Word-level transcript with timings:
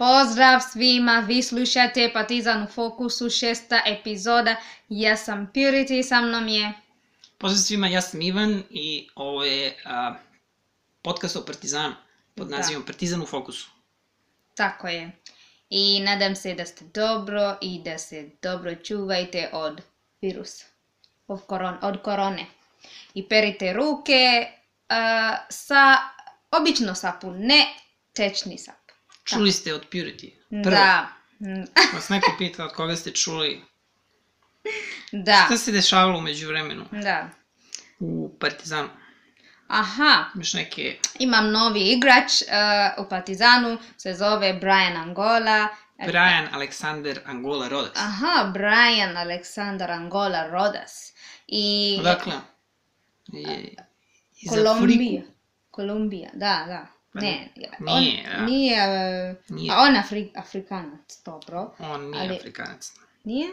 Pozdrav 0.00 0.60
svima, 0.72 1.24
vi 1.28 1.42
slušate 1.42 2.10
Partizan 2.12 2.62
u 2.62 2.66
fokusu, 2.66 3.30
šesta 3.30 3.82
epizoda. 3.86 4.56
Ja 4.88 5.16
sam 5.16 5.50
Purity, 5.54 6.02
sa 6.02 6.20
mnom 6.20 6.48
je... 6.48 6.72
Pozdrav 7.38 7.58
svima, 7.58 7.88
ja 7.88 8.00
sam 8.00 8.22
Ivan 8.22 8.62
i 8.70 9.08
ovo 9.14 9.44
je 9.44 9.76
a, 9.84 10.14
podcast 11.02 11.36
o 11.36 11.44
Partizanu 11.44 11.94
pod 12.34 12.48
Da. 12.48 12.56
nazivom 12.56 12.82
Partizan 12.86 13.22
u 13.22 13.26
fokusu. 13.26 13.70
Tako 14.54 14.88
je. 14.88 15.10
I 15.70 16.00
nadam 16.00 16.36
se 16.36 16.54
da 16.54 16.66
ste 16.66 16.84
dobro 16.84 17.56
i 17.60 17.82
da 17.84 17.98
se 17.98 18.30
dobro 18.42 18.74
čuvajte 18.74 19.50
od 19.52 19.80
virusa, 20.22 20.64
od, 21.28 21.46
koron, 21.46 21.76
od 21.82 22.02
korone. 22.02 22.46
I 23.14 23.28
perite 23.28 23.72
ruke 23.72 24.46
a, 24.88 25.36
sa, 25.50 25.96
obično 26.50 26.94
sapun, 26.94 27.36
ne 27.38 27.66
tečni 28.12 28.58
sapun. 28.58 28.79
Čuli 29.24 29.52
ste 29.52 29.74
od 29.74 29.86
Purity. 29.92 30.30
Prvo, 30.48 30.70
Da. 30.70 31.08
Vas 31.94 32.08
neko 32.08 32.34
pita 32.38 32.64
od 32.64 32.72
koga 32.72 32.96
ste 32.96 33.10
čuli. 33.10 33.62
Da. 35.12 35.42
Šta 35.46 35.56
se 35.56 35.72
dešavalo 35.72 36.18
umeđu 36.18 36.48
vremenu 36.48 36.84
Da. 36.90 37.28
u 37.98 38.36
Partizanu? 38.40 38.88
Aha, 39.68 40.24
Imaš 40.34 40.54
neke... 40.54 40.98
imam 41.18 41.50
novi 41.50 41.80
igrač 41.80 42.42
uh, 42.42 43.06
u 43.06 43.08
Partizanu, 43.08 43.78
se 43.96 44.14
zove 44.14 44.52
Brian 44.52 44.96
Angola. 44.96 45.68
Brian 46.06 46.48
Alexander 46.52 47.18
Angola 47.24 47.68
Rodas. 47.68 47.96
Aha, 47.96 48.50
Brian 48.52 49.16
Aleksandar 49.16 49.90
Angola 49.90 50.46
Rodas. 50.50 51.12
I 51.46 51.96
Odakle? 52.00 52.32
Je, 53.32 53.74
Kolumbija. 54.48 55.22
Kolumbija, 55.70 56.30
da, 56.32 56.64
da. 56.66 56.86
Pa 57.12 57.20
Ne, 57.20 57.48
nije, 57.56 58.22
on, 58.28 58.34
a? 58.34 58.44
nije, 58.44 58.76
uh, 59.30 59.36
Nije. 59.48 59.72
a 59.72 59.78
on 59.78 59.96
Afri, 59.96 60.32
Afrikanac, 60.36 61.22
dobro. 61.24 61.74
On 61.80 62.10
nije 62.10 62.22
Ali- 62.22 62.36
Afrikanac. 62.36 62.92
Nije? 63.24 63.48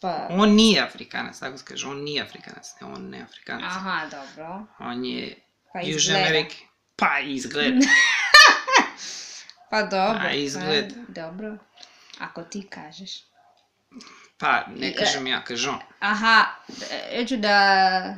Pa, 0.00 0.26
On 0.30 0.50
nije 0.50 0.80
Afrikanac, 0.82 1.38
tako 1.38 1.58
se 1.58 1.64
kaže. 1.64 1.86
On 1.88 2.02
nije 2.02 2.22
Afrikanac. 2.22 2.80
Ne, 2.80 2.86
on 2.86 3.10
ne 3.10 3.22
Afrikanac. 3.22 3.64
aha, 3.66 4.00
dobro. 4.06 4.66
On 4.78 5.04
je 5.04 5.34
Pa 5.72 5.80
Južne. 5.80 6.14
Amerike. 6.16 6.56
Pa 6.96 7.18
izgleda. 7.20 7.86
Pa 9.70 9.82
dobro. 9.82 10.20
A, 10.20 10.30
izgled. 10.30 10.94
Pa, 10.96 11.12
dobro. 11.14 11.56
Ako 12.18 12.42
ti 12.42 12.62
kažeš. 12.64 13.10
Pa, 14.38 14.64
ne 14.68 14.88
I- 14.88 14.94
kažem 14.94 15.26
ja, 15.26 15.42
kaže 15.42 15.70
on. 15.70 15.78
Aha, 16.00 16.44
e, 17.10 17.26
ću 17.26 17.36
da, 17.36 17.58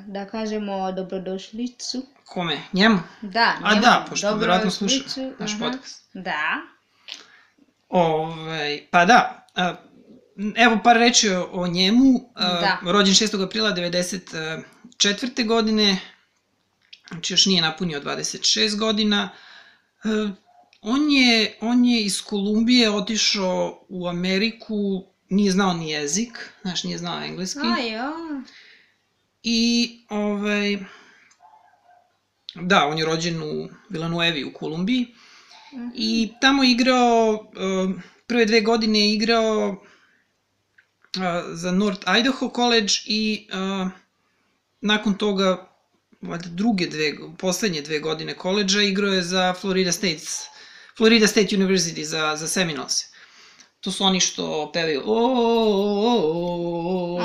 da 0.07 0.27
kažemo 0.27 0.93
dobrodošlicu. 0.93 2.07
Kome? 2.25 2.61
Njemu? 2.73 2.99
Da, 3.23 3.57
A 3.63 3.71
njemu 3.71 3.83
da, 3.83 4.07
pošto 4.11 4.37
vjerojatno 4.37 4.71
sluša 4.71 5.01
naš 5.39 5.53
aha. 5.53 5.65
podcast. 5.65 6.09
Da. 6.15 6.61
Ovaj, 7.89 8.87
pa 8.91 9.05
da, 9.05 9.47
a, 9.55 9.75
evo 10.57 10.79
par 10.85 10.97
reči 10.97 11.31
o, 11.53 11.67
njemu. 11.67 12.31
A, 12.35 12.61
Da. 12.61 12.93
Rođen 12.93 13.15
6. 13.15 13.45
aprila 13.45 13.73
94. 13.73 15.47
godine, 15.47 15.97
znači 17.09 17.33
još 17.33 17.47
nije 17.47 17.63
napunio 17.63 18.01
26 18.01 18.79
godina. 18.79 19.29
On 20.81 21.11
je, 21.11 21.59
on 21.61 21.85
je 21.85 22.03
iz 22.03 22.23
Kolumbije 22.23 22.91
otišao 22.91 23.87
u 23.89 24.09
Ameriku, 24.09 25.05
nije 25.29 25.53
znao 25.53 25.75
ni 25.75 25.91
jezik, 25.91 26.51
znaš, 26.63 26.85
nije 26.85 26.99
znao 26.99 27.23
engleski. 27.23 27.61
A, 27.79 27.79
ja. 27.79 28.13
I, 29.43 29.91
ovaj, 30.09 30.79
da, 32.55 32.87
on 32.87 32.99
je 32.99 33.05
rođen 33.05 33.43
u 33.43 33.69
Villanuevi 33.89 34.45
u 34.45 34.53
Kolumbiji. 34.53 35.15
Mhm. 35.75 35.89
I 35.95 36.33
tamo 36.41 36.65
je 36.65 36.71
igrao, 36.71 37.51
um, 37.57 38.03
prve 38.27 38.45
dve 38.45 38.61
godine 38.61 39.01
je 39.01 39.15
igrao 39.15 39.69
uh, 39.69 41.23
za 41.53 41.73
North 41.73 42.03
Idaho 42.19 42.51
College 42.55 42.93
i 43.05 43.49
uh, 43.53 43.91
nakon 44.81 45.15
toga, 45.15 45.71
valjda 46.21 46.49
druge 46.49 46.87
dve, 46.87 47.15
poslednje 47.39 47.83
dve 47.83 47.99
godine 47.99 48.35
koleđa, 48.35 48.83
igrao 48.83 49.13
je 49.13 49.23
za 49.23 49.55
Florida 49.61 49.93
State, 49.93 50.27
Florida 50.97 51.27
State 51.27 51.57
University 51.57 52.03
za, 52.03 52.37
za 52.37 52.49
Seminoles. 52.49 52.95
To 53.81 53.91
su 53.91 54.05
oni 54.05 54.21
što 54.21 54.71
pevaju 54.73 55.03
o, 55.05 55.13
o, 55.13 55.25
o, 55.25 55.99
o, 56.15 56.75
o, 56.75 57.21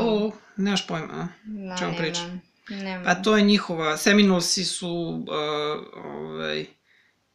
o, 0.00 0.26
o, 0.26 0.32
nemaš 0.56 0.86
pojma, 0.86 1.08
a? 1.12 1.28
Da, 1.44 1.76
čemu 1.76 1.96
pričam? 1.98 2.26
nemam. 2.26 2.49
Nemam. 2.70 3.04
Pa 3.04 3.14
to 3.14 3.36
je 3.36 3.42
njihova, 3.42 3.96
Seminolesi 3.96 4.64
su 4.64 4.88
uh, 4.88 6.04
ovaj, 6.04 6.66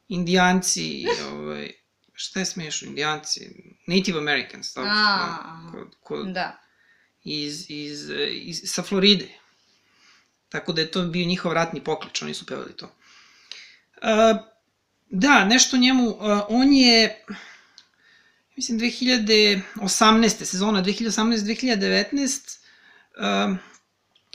indijanci, 0.07 1.06
ovaj, 1.31 1.72
šta 2.13 2.40
je 2.40 2.46
smiješno, 2.46 2.88
indijanci, 2.88 3.50
Native 3.88 4.18
Americans, 4.18 4.73
tako, 4.73 4.88
A, 4.91 5.62
no, 5.63 5.72
kod, 5.72 5.96
kod, 6.00 6.28
Da. 6.28 6.59
iz, 7.23 7.66
iz, 7.69 8.09
iz, 8.31 8.62
sa 8.66 8.84
Floride. 8.84 9.28
Tako 10.50 10.73
da 10.73 10.81
je 10.81 10.91
to 10.91 11.01
bio 11.01 11.25
njihov 11.25 11.53
ratni 11.53 11.84
poklič, 11.84 12.22
oni 12.22 12.34
su 12.34 12.46
pevali 12.46 12.78
to. 12.78 12.85
Uh, 12.85 12.91
da, 15.09 15.46
nešto 15.46 15.78
njemu, 15.78 16.09
uh, 16.09 16.17
on 16.50 16.73
je, 16.73 17.25
mislim, 18.56 18.79
2018. 18.79 20.46
sezona 20.46 20.84
2018-2019 20.84 22.57
uh, 23.17 23.57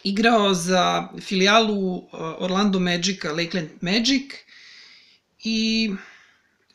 igrao 0.04 0.54
za 0.54 1.08
filijalu 1.20 1.96
uh, 1.96 2.04
Orlando 2.38 2.80
Magica, 2.80 3.32
Lakeland 3.32 3.70
Magic 3.80 4.32
i 5.44 5.90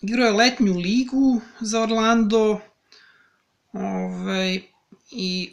igrao 0.02 0.26
je 0.26 0.34
letnju 0.34 0.78
ligu 0.78 1.42
za 1.60 1.82
Orlando 1.82 2.62
ovaj, 3.74 4.62
i 5.12 5.52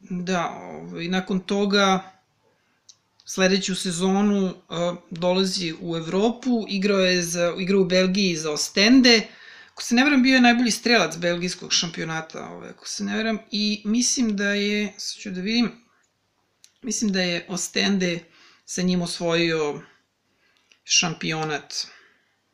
da, 0.00 0.50
ovaj, 0.50 1.08
nakon 1.08 1.40
toga 1.40 2.12
sledeću 3.24 3.74
sezonu 3.74 4.46
uh, 4.46 4.54
dolazi 5.10 5.74
u 5.80 5.96
Evropu, 5.96 6.64
igrao 6.68 7.00
je 7.00 7.22
za, 7.22 7.54
igrao 7.58 7.80
u 7.80 7.84
Belgiji 7.84 8.36
za 8.36 8.50
Ostende, 8.50 9.20
ako 9.72 9.82
se 9.82 9.94
ne 9.94 10.04
veram 10.04 10.22
bio 10.22 10.34
je 10.34 10.40
najbolji 10.40 10.70
strelac 10.70 11.16
belgijskog 11.16 11.72
šampionata, 11.72 12.48
ovaj, 12.48 12.70
ako 12.70 12.88
se 12.88 13.04
ne 13.04 13.16
veram, 13.16 13.38
i 13.50 13.82
mislim 13.84 14.36
da 14.36 14.54
je, 14.54 14.92
sad 14.96 15.22
ću 15.22 15.30
da 15.30 15.40
vidim, 15.40 15.81
mislim 16.82 17.12
da 17.12 17.20
je 17.20 17.46
Ostende 17.48 18.20
sa 18.64 18.82
njim 18.82 19.02
osvojio 19.02 19.82
šampionat, 20.84 21.86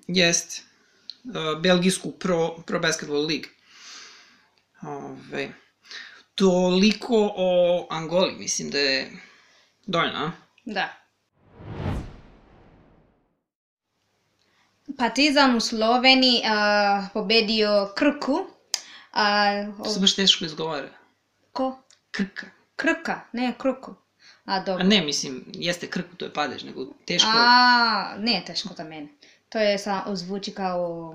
jest, 0.06 0.62
uh, 1.24 1.60
belgijsku 1.60 2.10
pro, 2.10 2.62
pro 2.66 2.78
basketball 2.80 3.26
lig. 3.26 3.46
Ove, 4.82 5.52
toliko 6.34 7.32
o 7.36 7.86
Angoli, 7.90 8.32
mislim 8.38 8.70
da 8.70 8.78
je 8.78 9.12
dovoljno, 9.86 10.18
a? 10.18 10.32
Da. 10.64 10.94
Partizan 14.98 15.56
u 15.56 15.60
Sloveniji 15.60 16.40
uh, 16.44 17.06
pobedio 17.12 17.92
Krku. 17.96 18.32
Uh, 18.32 19.84
To 19.84 19.90
se 19.90 20.00
baš 20.00 20.14
teško 20.14 20.44
izgovara. 20.44 20.88
ko? 21.52 21.82
Krka. 22.10 22.46
Krka, 22.76 23.20
ne 23.32 23.54
Krku. 23.58 23.94
A 24.48 24.54
A 24.54 24.60
dobro. 24.60 24.84
ne, 24.84 25.00
mislim, 25.00 25.44
jeste 25.54 25.86
krku, 25.90 26.16
to 26.16 26.24
je 26.24 26.32
padež, 26.32 26.62
nego 26.64 26.86
teško... 27.04 27.28
A, 27.34 28.14
ne 28.18 28.42
teško 28.46 28.68
za 28.76 28.84
mene. 28.84 29.08
To 29.48 29.58
je 29.58 29.78
samo 29.78 30.16
zvuči 30.16 30.50
kao 30.50 31.14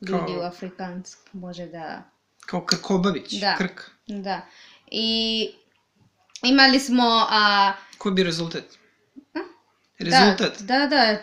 ljudi 0.00 0.32
Kao- 0.32 0.40
u 0.40 0.42
afrikansk. 0.42 1.18
Može 1.32 1.66
da... 1.66 2.02
Kao 2.46 2.64
Krkobavić, 2.64 3.32
Da. 3.32 3.56
Krk. 3.56 3.80
Da. 4.06 4.40
I 4.90 5.50
imali 6.42 6.80
smo... 6.80 7.26
A, 7.30 7.72
Koji 7.98 8.14
bio 8.14 8.24
rezultat? 8.24 8.64
A? 9.34 9.38
Rezultat? 9.98 10.60
Da, 10.60 10.78
da, 10.78 10.86
da. 10.86 11.16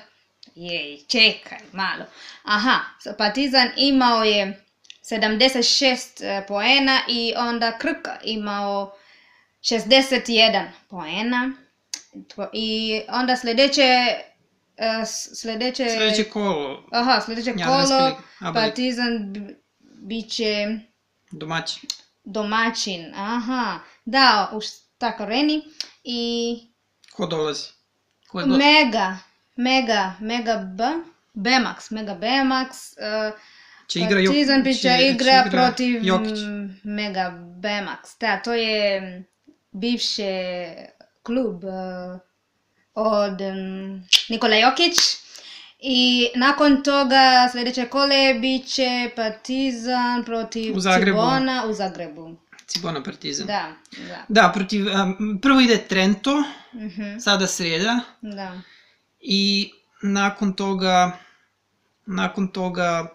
Jej, 0.56 1.03
čekaj 1.07 1.59
malo. 1.71 2.06
Aha, 2.44 2.80
so 3.03 3.09
Partizan 3.18 3.69
imao 3.77 4.24
je 4.24 4.63
76 5.03 6.24
eh, 6.24 6.45
poena 6.48 7.01
i 7.07 7.33
onda 7.38 7.77
Krka 7.77 8.19
imao 8.24 8.99
61 9.61 10.67
poena. 10.89 11.51
I 12.53 13.01
onda 13.09 13.35
sledeće 13.35 13.81
eh, 14.77 15.06
s- 15.06 15.39
sledeće 15.41 15.89
Sledeće 15.89 16.23
kolo, 16.23 16.83
Aha, 16.91 17.21
sledeće 17.21 17.50
Jadranske 17.50 17.95
kolo. 18.39 18.53
Partizan 18.53 19.33
b- 19.33 19.53
biće 19.81 20.67
domaći. 21.31 21.79
domaćin. 22.23 23.13
Aha, 23.15 23.79
da, 24.06 24.50
u 24.53 24.61
Stako 24.61 25.25
Reni 25.25 25.62
i 26.03 26.55
Ko 27.13 27.27
dolazi? 27.27 27.67
Ko 28.27 28.38
gost? 28.38 28.57
Mega, 28.57 29.17
Mega, 29.55 30.13
Mega 30.19 30.55
B, 30.77 30.83
Bemax, 31.33 31.91
Mega 31.91 32.15
Bemax. 32.15 32.67
Uh, 33.29 33.39
Će 33.88 34.00
igra 34.00 34.21
Partizan 34.25 34.63
će- 34.63 34.73
će 34.73 34.79
će 34.81 35.07
igra 35.07 35.47
protiv 35.51 36.05
Jokić. 36.05 36.39
Mega 36.83 37.31
Bemax. 37.62 38.19
Da, 38.19 38.41
to 38.41 38.53
je 38.53 39.23
bivše 39.71 40.63
klub 41.24 41.63
uh, 41.63 42.19
od 42.94 43.42
um, 43.42 44.04
Nikola 44.30 44.56
Jokić 44.56 44.95
I 45.81 46.27
nakon 46.36 46.83
toga 46.83 47.50
sljedeće 47.51 47.86
kole 47.86 48.33
bit 48.33 48.68
će 48.68 49.10
Partizan 49.16 50.24
protiv 50.25 50.77
U 50.77 50.80
Zagrebu. 50.80 51.18
Cibona 51.18 51.66
u 51.69 51.74
Zagrebu. 51.74 52.36
Cibona 52.68 53.04
Partizan. 53.04 53.48
Da, 53.48 53.74
da. 54.07 54.25
Da, 54.27 54.51
protiv, 54.54 54.86
um, 54.88 55.39
prvo 55.42 55.60
ide 55.60 55.77
Trento, 55.77 56.44
Mhm, 56.74 57.19
sada 57.19 57.48
sreda, 57.48 58.00
da. 58.22 58.62
i 59.19 59.72
nakon 60.01 60.54
toga, 60.54 61.18
nakon 62.06 62.48
toga 62.48 63.07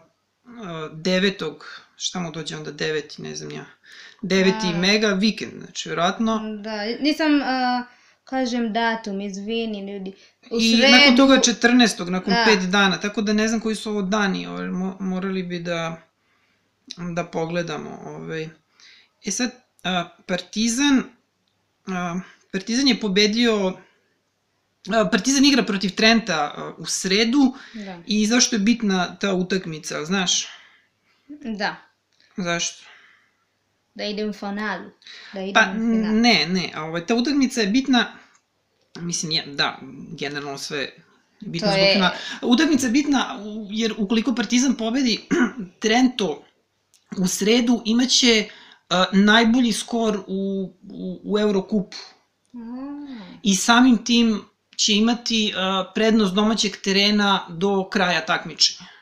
uh, 0.45 0.50
devetog, 0.93 1.67
šta 1.97 2.21
mu 2.21 2.31
dođe 2.31 2.57
onda 2.57 2.73
deveti, 2.73 3.23
ne 3.23 3.37
znam 3.37 3.50
ja, 3.50 3.65
deveti 4.25 4.67
A. 4.67 4.79
mega 4.79 5.09
vikend, 5.09 5.53
znači 5.62 5.88
vjerojatno. 5.88 6.41
Da, 6.62 6.85
nisam 7.00 7.35
uh, 7.35 7.87
kažem 8.25 8.73
datum, 8.73 9.21
izvini 9.21 9.93
ljudi. 9.93 10.12
U 10.50 10.56
I 10.61 10.76
sredu, 10.76 10.93
nakon 10.93 11.17
toga 11.17 11.35
14. 11.35 12.09
nakon 12.09 12.35
Da. 12.35 12.67
dana, 12.67 13.00
tako 13.00 13.23
da 13.23 13.32
ne 13.32 13.49
znam 13.49 13.61
koji 13.61 13.75
su 13.75 13.91
ovo 13.91 14.03
dani, 14.03 14.47
ovaj, 14.47 14.67
mo- 14.67 14.97
morali 15.00 15.43
bi 15.43 15.59
da, 15.59 16.03
da 17.15 17.25
pogledamo. 17.25 18.00
Ovaj. 18.05 18.49
E 19.25 19.31
sad, 19.31 19.50
a, 19.82 20.09
Partizan, 20.26 21.03
a, 21.87 22.21
Partizan 22.53 22.88
je 22.88 23.00
pobedio, 23.00 23.79
a, 24.88 25.09
Partizan 25.11 25.44
igra 25.44 25.62
protiv 25.62 25.91
Trenta 25.91 26.53
a, 26.56 26.75
u 26.79 26.87
sredu 26.87 27.55
Da, 27.75 27.99
i 28.06 28.26
zašto 28.26 28.56
je 28.56 28.61
bitna 28.61 29.17
ta 29.17 29.32
utakmica, 29.35 30.05
znaš? 30.05 30.47
da. 31.59 31.76
Zašto? 32.37 32.85
Da 33.94 34.05
idem 34.05 34.29
u 34.29 34.32
finalu. 34.32 34.91
Da 35.32 35.41
idem 35.41 35.55
Pa 35.55 35.70
u 35.70 35.75
finalu. 35.75 36.17
ne, 36.17 36.46
ne, 36.49 36.70
a 36.75 36.85
ovaj, 36.85 37.06
ta 37.06 37.14
utakmica 37.14 37.61
je 37.61 37.67
bitna, 37.67 38.06
mislim, 39.00 39.32
je, 39.32 39.46
da, 39.46 39.79
generalno 40.19 40.58
sve 40.58 40.88
bitno 41.41 41.69
To 41.69 41.73
zbog 41.73 41.87
je-. 41.87 42.11
Utakmica 42.43 42.87
je 42.87 42.93
bitna 42.93 43.38
jer 43.70 43.94
ukoliko 43.99 44.35
Partizan 44.35 44.75
pobedi 44.75 45.20
Trento 45.82 46.44
u 47.19 47.26
sredu, 47.26 47.82
imaće 47.85 48.49
uh, 48.91 48.96
najbolji 49.12 49.73
skor 49.73 50.25
u, 50.26 50.73
u, 50.90 51.20
u 51.25 51.38
Eurokupu. 51.38 51.97
A, 52.55 52.58
I 53.43 53.56
samim 53.56 54.05
tim 54.05 54.43
će 54.76 54.93
imati 54.93 55.52
uh, 55.56 55.93
prednost 55.94 56.35
domaćeg 56.35 56.76
terena 56.76 57.47
do 57.49 57.88
kraja 57.90 58.26
takmičenja. 58.26 58.94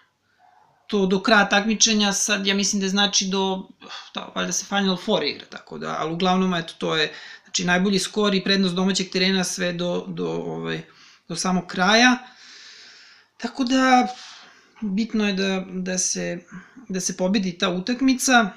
To 0.92 1.06
do 1.06 1.22
kraja 1.22 1.48
takmičenja 1.48 2.12
sad 2.12 2.46
ja 2.46 2.54
mislim 2.54 2.82
da 2.82 2.88
znači 2.88 3.28
do, 3.28 3.68
da, 4.14 4.32
valjda 4.34 4.52
se 4.52 4.64
Final 4.64 4.96
Four 4.96 5.24
igra, 5.24 5.46
tako 5.46 5.78
da, 5.78 5.96
ali 5.98 6.12
uglavnom 6.12 6.54
eto 6.54 6.74
to 6.78 6.96
je, 6.96 7.12
znači 7.44 7.64
najbolji 7.64 7.98
skor 7.98 8.34
i 8.34 8.44
prednost 8.44 8.74
domaćeg 8.74 9.10
terena 9.10 9.44
sve 9.44 9.72
do, 9.72 10.04
do, 10.08 10.28
ovaj, 10.28 10.82
do 11.28 11.36
samog 11.36 11.66
kraja. 11.66 12.18
Tako 13.36 13.64
da, 13.64 14.08
bitno 14.80 15.26
je 15.26 15.32
da, 15.32 15.64
da, 15.68 15.98
se, 15.98 16.38
da 16.88 17.00
se 17.00 17.16
pobedi 17.16 17.58
ta 17.58 17.68
utakmica. 17.68 18.50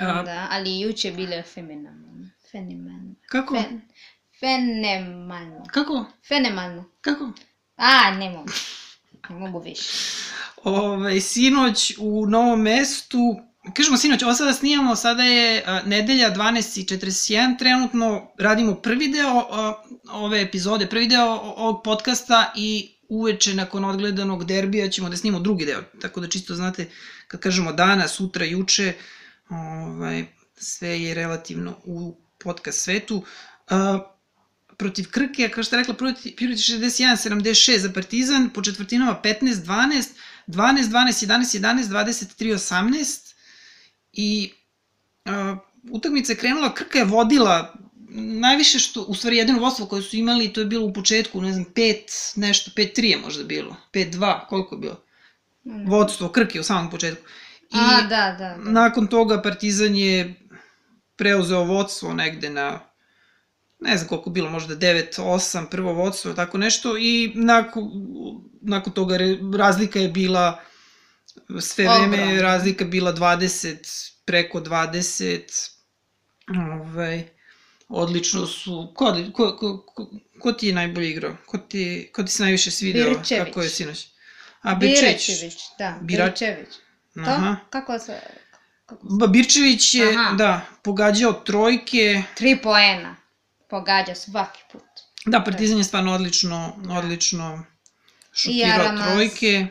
A, 0.00 0.22
da, 0.22 0.48
ali 0.50 0.80
juče 0.80 1.08
je 1.08 1.14
bilo 1.14 1.42
fenomenalno. 1.42 2.28
Fenomenalno. 2.52 3.14
Kako? 3.26 3.54
Fen, 3.54 3.80
fenomenalno. 4.40 5.64
Kako? 5.72 6.04
Fenomenalno. 6.28 6.84
Kako? 7.00 7.32
A, 7.76 8.10
ne 8.10 8.30
mogu. 8.30 8.50
Ne 9.28 9.36
mogu 9.36 9.60
više. 9.60 9.92
Ovaj, 10.64 11.20
sinoć 11.20 11.94
u 11.98 12.26
novom 12.26 12.60
mestu, 12.60 13.40
kažemo 13.76 13.96
sinoć, 13.96 14.22
ovo 14.22 14.34
sada 14.34 14.52
snimamo, 14.52 14.96
sada 14.96 15.22
je 15.22 15.64
a, 15.66 15.82
nedelja 15.86 16.34
12.41, 16.34 17.58
trenutno 17.58 18.32
radimo 18.38 18.74
prvi 18.74 19.08
deo 19.08 19.46
a, 19.50 19.82
ove 20.12 20.40
epizode, 20.40 20.86
prvi 20.86 21.08
deo 21.08 21.26
ovog 21.56 21.82
podcasta 21.84 22.52
i 22.56 22.88
uveče 23.08 23.54
nakon 23.54 23.84
odgledanog 23.84 24.44
derbija 24.44 24.88
ćemo 24.88 25.08
da 25.08 25.16
snimamo 25.16 25.42
drugi 25.42 25.64
deo, 25.64 25.82
tako 26.00 26.20
da 26.20 26.28
čisto 26.28 26.54
znate, 26.54 26.86
kad 27.28 27.40
kažemo 27.40 27.72
dana, 27.72 28.08
sutra, 28.08 28.44
juče, 28.44 28.92
ovaj, 29.48 30.24
sve 30.56 31.02
je 31.02 31.14
relativno 31.14 31.76
u 31.84 32.16
podcast 32.44 32.80
svetu. 32.80 33.22
A, 33.68 34.11
protiv 34.76 35.10
Krke, 35.10 35.48
kao 35.48 35.64
što 35.64 35.76
je 35.76 35.80
rekla, 35.80 35.94
protiv, 35.94 36.36
protiv 36.36 36.54
61-76 36.54 37.78
za 37.78 37.92
Partizan, 37.92 38.50
po 38.50 38.62
četvrtinama 38.62 39.20
15-12, 39.24 40.08
12-12, 40.46 41.26
11-11, 41.26 41.82
23-18 42.38 43.34
i 44.12 44.52
uh, 45.24 45.58
utakmica 45.90 46.32
je 46.32 46.36
krenula, 46.36 46.74
Krka 46.74 46.98
je 46.98 47.04
vodila 47.04 47.74
najviše 48.14 48.78
što, 48.78 49.02
u 49.02 49.14
stvari 49.14 49.36
jedino 49.36 49.58
vodstvo 49.58 49.86
koje 49.86 50.02
su 50.02 50.16
imali, 50.16 50.52
to 50.52 50.60
je 50.60 50.66
bilo 50.66 50.86
u 50.86 50.92
početku, 50.92 51.40
ne 51.40 51.52
znam, 51.52 51.64
5, 51.64 52.38
nešto, 52.38 52.70
5-3 52.76 53.04
je 53.04 53.18
možda 53.18 53.44
bilo, 53.44 53.76
5-2, 53.92 54.46
koliko 54.48 54.74
je 54.74 54.78
bilo? 54.78 55.04
Vodstvo 55.86 56.28
Krke 56.28 56.60
u 56.60 56.62
samom 56.62 56.90
početku. 56.90 57.24
I 57.60 57.78
A, 57.78 58.02
da, 58.02 58.08
da. 58.08 58.36
da. 58.38 58.70
nakon 58.70 59.06
toga 59.06 59.42
Partizan 59.42 59.96
je 59.96 60.34
preuzeo 61.16 61.64
vodstvo 61.64 62.12
negde 62.12 62.50
na 62.50 62.80
ne 63.82 63.96
znam 63.96 64.08
koliko 64.08 64.30
bilo, 64.30 64.50
možda 64.50 64.76
9-8, 64.76 65.66
prvo 65.66 65.92
vodstvo, 65.92 66.32
tako 66.32 66.58
nešto, 66.58 66.98
i 66.98 67.32
nakon, 67.34 67.90
nakon 68.60 68.92
toga 68.92 69.16
razlika 69.56 69.98
je 69.98 70.08
bila, 70.08 70.60
sve 71.60 71.84
vreme 71.84 72.16
je 72.16 72.22
Ogromna. 72.22 72.42
razlika 72.42 72.84
bila 72.84 73.12
20, 73.14 73.76
preko 74.24 74.60
20, 74.60 75.70
ovaj, 76.82 77.22
odlično 77.88 78.46
su, 78.46 78.92
ko, 78.94 79.16
ko, 79.32 79.56
ko, 79.56 79.86
ko, 80.40 80.52
ti 80.52 80.66
je 80.66 80.72
najbolje 80.74 81.10
igrao? 81.10 81.36
Ko 81.46 81.58
ti, 81.58 82.10
ko 82.14 82.22
ti 82.22 82.32
se 82.32 82.42
najviše 82.42 82.70
svideo? 82.70 83.08
Birčević. 83.08 83.44
Kako 83.44 83.62
je 83.62 83.68
sinoć? 83.68 84.06
A, 84.62 84.74
Birčević. 84.74 85.28
Birčević, 85.28 85.54
da. 85.78 85.98
Bira- 86.02 86.24
Birčević. 86.26 86.68
To? 87.14 87.20
Aha. 87.20 87.56
Kako 87.70 87.98
se... 87.98 88.20
Kako 88.86 89.06
Birčević 89.26 89.94
je, 89.94 90.08
Aha. 90.10 90.34
da, 90.34 90.60
pogađao 90.82 91.32
trojke, 91.32 92.22
Tri 92.34 92.56
poena. 92.62 93.16
Pogađa 93.72 94.14
svaki 94.14 94.60
put. 94.72 94.90
Da, 95.26 95.40
Partizan 95.44 95.78
je 95.78 95.84
stvarno 95.84 96.12
odlično, 96.12 96.76
odlično 96.90 97.64
šutirao 98.32 98.96
trojke. 98.96 99.66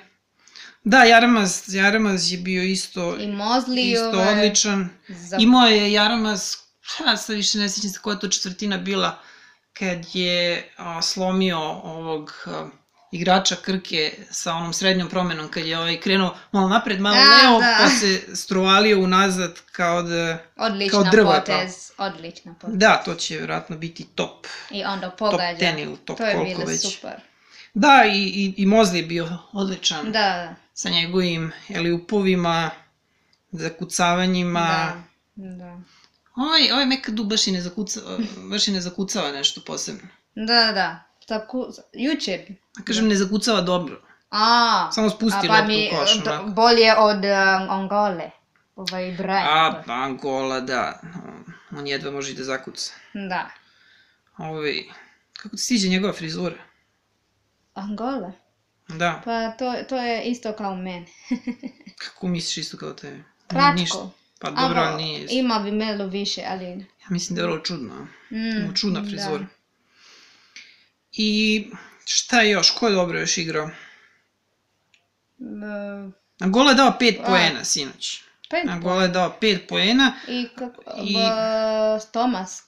Da, 0.84 1.04
Jaramaz, 1.04 1.74
Jaramaz 1.74 2.32
je 2.32 2.38
bio 2.38 2.64
isto, 2.64 3.18
I 3.20 3.28
Mozli 3.28 3.92
isto 3.92 4.10
ovaj, 4.10 4.34
odličan. 4.34 4.90
Za... 5.08 5.38
Imao 5.40 5.68
je 5.68 5.92
Jaramaz, 5.92 6.56
ha, 6.82 7.18
sad 7.18 7.36
više 7.36 7.58
ne 7.58 7.70
sjećam 7.70 7.90
se 7.90 8.00
koja 8.02 8.14
je 8.14 8.20
to 8.20 8.28
četvrtina 8.28 8.78
bila, 8.78 9.20
kad 9.74 10.06
je 10.14 10.70
a, 10.78 11.02
slomio 11.02 11.60
ovog 11.70 12.34
a, 12.46 12.70
igrača 13.12 13.56
Krke 13.56 14.14
sa 14.32 14.54
onom 14.54 14.74
srednjom 14.74 15.10
promenom, 15.10 15.48
kad 15.52 15.66
je 15.66 15.80
ovaj 15.80 16.00
krenuo 16.00 16.36
malo 16.52 16.70
napred, 16.70 17.02
malo 17.02 17.16
Da, 17.16 17.22
leo, 17.50 17.60
da. 17.60 17.78
pa 17.84 17.90
se 17.90 18.36
struvalio 18.36 19.00
unazad 19.00 19.60
kao 19.72 20.02
da... 20.04 20.38
Odlična 20.58 20.92
kao 21.04 21.12
drva, 21.12 21.40
potez. 21.40 21.92
Odlična 21.98 22.54
potez. 22.62 22.78
Da, 22.78 23.02
to 23.06 23.16
će 23.16 23.38
vjerojatno 23.38 23.78
biti 23.78 24.04
top. 24.16 24.48
I 24.72 24.84
onda 24.84 25.10
Top 25.10 25.20
pogađa. 25.20 25.66
10 25.66 25.82
ili 25.82 25.98
top 25.98 26.18
to 26.18 26.26
je 26.26 26.36
koliko 26.36 26.58
bilo 26.58 26.70
već. 26.72 26.96
super. 26.96 27.14
Da, 27.74 28.04
i, 28.14 28.18
i, 28.18 28.54
i 28.58 28.66
Mozli 28.66 29.00
je 29.00 29.06
bio 29.06 29.38
odličan. 29.54 30.06
Da, 30.06 30.12
da. 30.12 30.56
Sa 30.74 30.90
njegovim 30.90 31.52
eliupovima, 31.70 32.70
zakucavanjima. 33.52 34.94
Da, 35.36 35.46
da. 35.56 35.80
Ovaj, 36.36 36.72
ovaj 36.72 36.86
Mekadu 36.86 37.24
baš 37.24 37.48
i 37.48 37.52
ne, 37.52 37.62
zakucava, 37.62 38.18
baš 38.50 38.68
i 38.68 38.72
ne 38.72 38.82
zakucava 38.82 39.32
nešto 39.32 39.62
posebno. 39.66 40.08
Da, 40.36 40.72
da. 40.72 41.04
Tako, 41.32 41.72
jučer. 41.94 42.40
Da 42.78 42.84
kažem, 42.84 43.08
ne 43.08 43.16
zakucava 43.16 43.62
dobro. 43.62 44.02
A, 44.32 44.90
Samo 44.92 45.10
spusti 45.10 45.48
a 45.48 45.54
pa 45.54 45.62
mi, 45.68 45.90
koš, 45.92 46.16
onako. 46.16 46.46
bolje 46.46 46.96
od 46.98 47.18
um, 47.18 47.70
Angole. 47.70 48.32
Ovaj 48.76 49.12
Brian. 49.12 49.48
A, 49.48 49.84
pa 49.86 49.94
Angola, 49.94 50.60
da. 50.60 51.02
On 51.78 51.88
jedva 51.88 52.12
može 52.12 52.32
i 52.32 52.36
da 52.36 52.44
zakuca. 52.44 52.94
Da. 53.14 53.50
Ovaj, 54.38 54.84
kako 55.34 55.56
ti 55.56 55.62
stiđe 55.62 55.90
njegova 55.90 56.14
frizura? 56.14 56.56
Angola? 57.74 58.32
Da, 58.88 59.22
Pa 59.26 59.52
to, 59.52 59.74
to 59.90 59.98
je 59.98 60.24
isto 60.24 60.54
kao 60.54 60.76
mene. 60.76 61.06
kako 62.04 62.28
misliš 62.28 62.58
isto 62.58 62.78
kao 62.78 62.94
tebe? 62.94 63.24
Kratko. 63.48 63.80
Ništa. 63.80 64.10
Pa 64.40 64.52
dobro, 64.52 64.82
Amo, 64.82 64.98
nije 64.98 65.24
isto. 65.24 65.36
Ima 65.36 65.60
bi 65.60 65.72
malo 65.72 66.06
više, 66.08 66.42
ali... 66.48 66.66
Ja 67.02 67.08
mislim 67.10 67.36
da 67.36 67.42
je 67.42 67.48
vrlo 67.48 67.60
čudno. 67.60 67.94
a? 67.94 68.04
Mm, 68.36 68.64
Ima 68.64 68.74
čudna 68.74 69.02
frizura. 69.04 69.46
I 71.14 71.68
šta 72.06 72.42
još? 72.42 72.72
Ko 72.72 72.88
je 72.88 72.94
dobro 72.94 73.20
još 73.20 73.38
igrao? 73.38 73.70
Da. 75.38 76.10
Angola 76.40 76.72
je 76.72 76.76
dao 76.76 76.98
5 77.00 77.20
A. 77.22 77.26
poena 77.26 77.64
sinoć. 77.64 78.22
Pet 78.50 78.70
Angola 78.70 79.02
je 79.04 79.08
dao 79.08 79.38
5 79.42 79.60
poena. 79.68 80.14
I 80.28 80.48
kako... 80.56 80.84
I- 81.04 81.14
ba, 81.14 82.00
Tomas. 82.12 82.64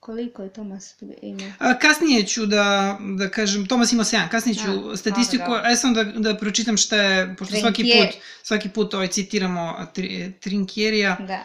Koliko 0.00 0.42
je 0.42 0.52
Tomas 0.52 0.94
imao? 1.22 1.52
A, 1.58 1.78
kasnije 1.78 2.26
ću 2.26 2.46
da, 2.46 2.98
da 3.16 3.30
kažem, 3.30 3.66
Tomas 3.66 3.92
ima 3.92 4.04
7, 4.04 4.28
kasnije 4.28 4.54
ću 4.54 4.90
A, 4.92 4.96
statistiku, 4.96 5.44
dobro. 5.44 5.60
aj 5.64 5.76
sam 5.76 5.94
da, 5.94 6.04
da 6.04 6.36
pročitam 6.36 6.76
šta 6.76 6.96
je, 6.96 7.34
pošto 7.38 7.56
svaki 7.56 7.82
Trinkier. 7.82 8.06
put, 8.06 8.16
svaki 8.42 8.68
put 8.68 8.94
ovaj 8.94 9.08
citiramo 9.08 9.86
tri, 9.94 10.32
Trinkjerija. 10.40 11.16
Da. 11.20 11.44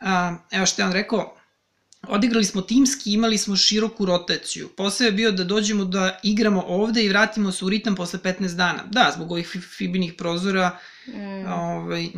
A, 0.00 0.36
evo 0.50 0.66
što 0.66 0.82
je 0.82 0.86
on 0.86 0.92
rekao, 0.92 1.36
odigrali 2.08 2.44
smo 2.44 2.62
timski, 2.62 3.12
imali 3.12 3.38
smo 3.38 3.56
široku 3.56 4.04
rotaciju. 4.04 4.68
Posao 4.68 5.04
je 5.04 5.12
bio 5.12 5.32
da 5.32 5.44
dođemo 5.44 5.84
da 5.84 6.20
igramo 6.22 6.64
ovde 6.66 7.04
i 7.04 7.08
vratimo 7.08 7.52
se 7.52 7.64
u 7.64 7.68
ritam 7.68 7.94
posle 7.94 8.18
15 8.18 8.54
dana. 8.54 8.84
Da, 8.90 9.12
zbog 9.14 9.30
ovih 9.32 9.48
fibinih 9.76 10.14
prozora 10.14 10.78
Mm. 11.06 11.52
ovaj, 11.52 12.08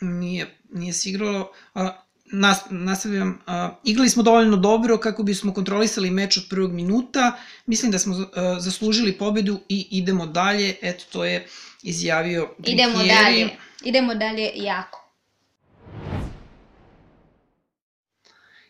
nije, 0.00 0.58
nije 0.72 0.92
se 0.92 1.10
igralo. 1.10 1.52
A, 1.74 2.00
nas, 2.26 2.58
nastavljam, 2.70 3.38
a, 3.46 3.76
igrali 3.84 4.08
smo 4.08 4.22
dovoljno 4.22 4.56
dobro 4.56 4.98
kako 4.98 5.22
bismo 5.22 5.54
kontrolisali 5.54 6.10
meč 6.10 6.36
od 6.36 6.44
prvog 6.50 6.72
minuta. 6.72 7.36
Mislim 7.66 7.92
da 7.92 7.98
smo 7.98 8.14
a, 8.34 8.56
zaslužili 8.60 9.12
pobedu 9.12 9.60
i 9.68 9.88
idemo 9.90 10.26
dalje. 10.26 10.76
Eto, 10.82 11.04
to 11.12 11.24
je 11.24 11.46
izjavio 11.82 12.54
Idemo 12.66 12.94
Trinkieri. 12.94 13.22
dalje. 13.24 13.48
Idemo 13.84 14.14
dalje 14.14 14.50
jako. 14.54 15.03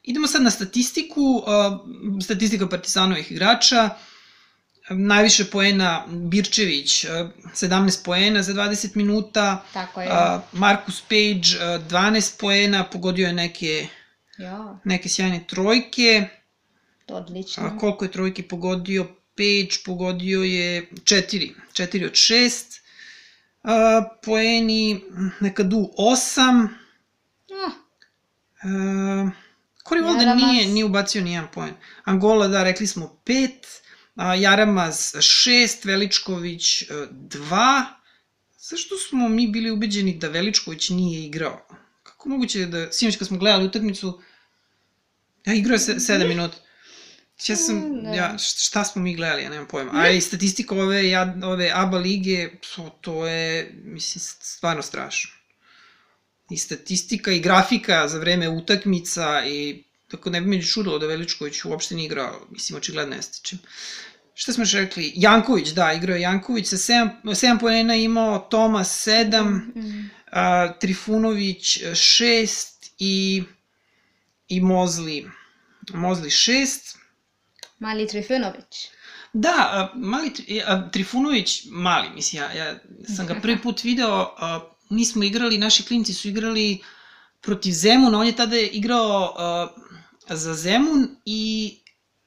Idemo 0.05 0.27
sad 0.27 0.43
na 0.43 0.51
statistiku, 0.51 1.43
statistika 2.21 2.69
Partizanovih 2.69 3.33
igrača. 3.33 3.91
Najviše 4.91 5.45
poena 5.45 6.05
Birčević, 6.09 7.05
a, 7.05 7.09
17 7.47 8.05
poena 8.05 8.43
za 8.43 8.53
20 8.53 8.97
minuta, 8.97 9.65
Tako 9.73 10.01
je. 10.01 10.09
a, 10.11 10.43
Marcus 10.53 11.01
Page 11.01 11.17
a, 11.61 11.79
12 11.81 12.41
poena, 12.41 12.85
pogodio 12.85 13.27
je 13.27 13.33
neke, 13.33 13.87
Jo, 14.39 14.79
neke 14.85 15.09
sjajne 15.09 15.45
trojke. 15.47 16.29
to 17.07 17.15
odlično. 17.15 17.65
A, 17.65 17.79
koliko 17.79 18.05
je 18.05 18.11
trojki 18.11 18.43
pogodio? 18.43 19.05
Page 19.35 19.83
pogodio 19.85 20.43
je 20.43 20.87
4, 20.95 21.53
4 21.73 22.07
od 22.07 22.13
6. 22.13 22.81
A, 23.63 23.75
poeni 24.23 25.01
Nekadu 25.41 25.91
8. 25.99 26.69
Ah, 27.59 27.73
Uh, 28.65 29.31
Kori 29.85 30.01
Walden 30.01 30.37
nije, 30.37 30.67
nije 30.67 30.85
ubacio 30.85 31.23
ni 31.23 31.33
jedan 31.33 31.49
poen. 31.53 31.75
Angola, 32.05 32.49
da, 32.49 32.63
rekli 32.65 32.87
smo 32.87 33.21
5. 33.27 33.51
A, 34.15 34.35
Jaramaz 34.35 34.95
6, 35.15 35.87
Veličković 35.87 36.83
2. 36.89 37.85
Zašto 38.59 38.97
smo 38.97 39.29
mi 39.29 39.49
bili 39.49 39.71
ubeđeni 39.71 40.15
da 40.19 40.29
Veličković 40.29 40.89
nije 40.89 41.25
igrao? 41.25 41.69
Kako 42.03 42.29
moguće 42.29 42.67
da, 42.67 42.93
sinoć 42.93 43.17
kad 43.17 43.29
smo 43.29 43.39
gledali 43.39 43.65
utakmicu, 43.65 44.21
ja 45.47 45.55
igrao 45.55 45.75
je 45.75 45.79
7 45.79 46.29
minuta. 46.29 46.57
Ja 47.47 47.57
sam, 47.57 48.05
ja, 48.15 48.39
šta 48.39 48.85
smo 48.85 49.03
mi 49.03 49.15
gledali, 49.17 49.43
ja 49.43 49.51
nemam 49.51 49.69
pojma. 49.69 49.91
A 49.95 50.11
i 50.11 50.21
statistika 50.21 50.75
ove, 50.75 51.09
ja, 51.09 51.37
ove 51.43 51.71
ABA 51.75 51.99
lige, 51.99 52.51
to, 52.75 52.99
to 53.01 53.27
je, 53.27 53.73
mislim, 53.85 54.21
stvarno 54.41 54.83
strašno 54.83 55.44
i 56.51 56.57
statistika 56.57 57.33
i 57.33 57.41
grafika 57.41 58.09
za 58.09 58.19
vreme 58.19 58.49
utakmica 58.49 59.47
i 59.47 59.85
tako 60.09 60.31
ne 60.31 60.41
bi 60.41 60.47
me 60.47 60.63
čudilo 60.63 60.99
da 60.99 61.07
Veličković 61.07 61.65
uopšte 61.65 61.95
nije 61.95 62.07
igrao, 62.07 62.47
mislim, 62.51 62.77
očigledno 62.77 63.17
jeste 63.17 63.39
čim. 63.43 63.59
Šta 64.35 64.53
smo 64.53 64.63
još 64.63 64.73
rekli? 64.73 65.13
Janković, 65.15 65.69
da, 65.69 65.93
igrao 65.93 66.15
je 66.15 66.23
Janković 66.23 66.67
sa 66.67 66.77
7, 66.77 67.11
7 67.25 67.61
poena 67.61 67.95
imao, 67.95 68.39
Tomas 68.39 69.07
7, 69.07 69.43
mm. 69.43 70.11
a, 70.31 70.73
Trifunović 70.79 71.79
6 71.83 72.67
i, 72.99 73.43
i 74.49 74.61
Mozli, 74.61 75.31
Mozli 75.93 76.31
6. 76.31 76.97
Mali 77.79 78.09
Trifunović. 78.09 78.89
Da, 79.33 79.55
a, 79.57 79.93
mali, 79.95 80.33
a, 80.67 80.91
Trifunović, 80.91 81.63
mali, 81.71 82.11
mislim, 82.15 82.43
ja, 82.43 82.53
ja 82.53 82.79
sam 83.17 83.27
ga 83.27 83.35
prvi 83.35 83.63
put 83.63 83.85
video, 83.85 84.35
a, 84.39 84.74
mi 84.95 85.05
smo 85.05 85.25
igrali, 85.25 85.59
naši 85.59 85.83
klinci 85.83 86.15
su 86.15 86.29
igrali 86.29 86.81
protiv 87.41 87.73
Zemuna, 87.73 88.19
on 88.19 88.27
je 88.27 88.37
tada 88.37 88.57
igrao 88.57 89.35
a, 89.39 89.69
za 90.31 90.55
Zemun 90.55 91.09
i 91.25 91.75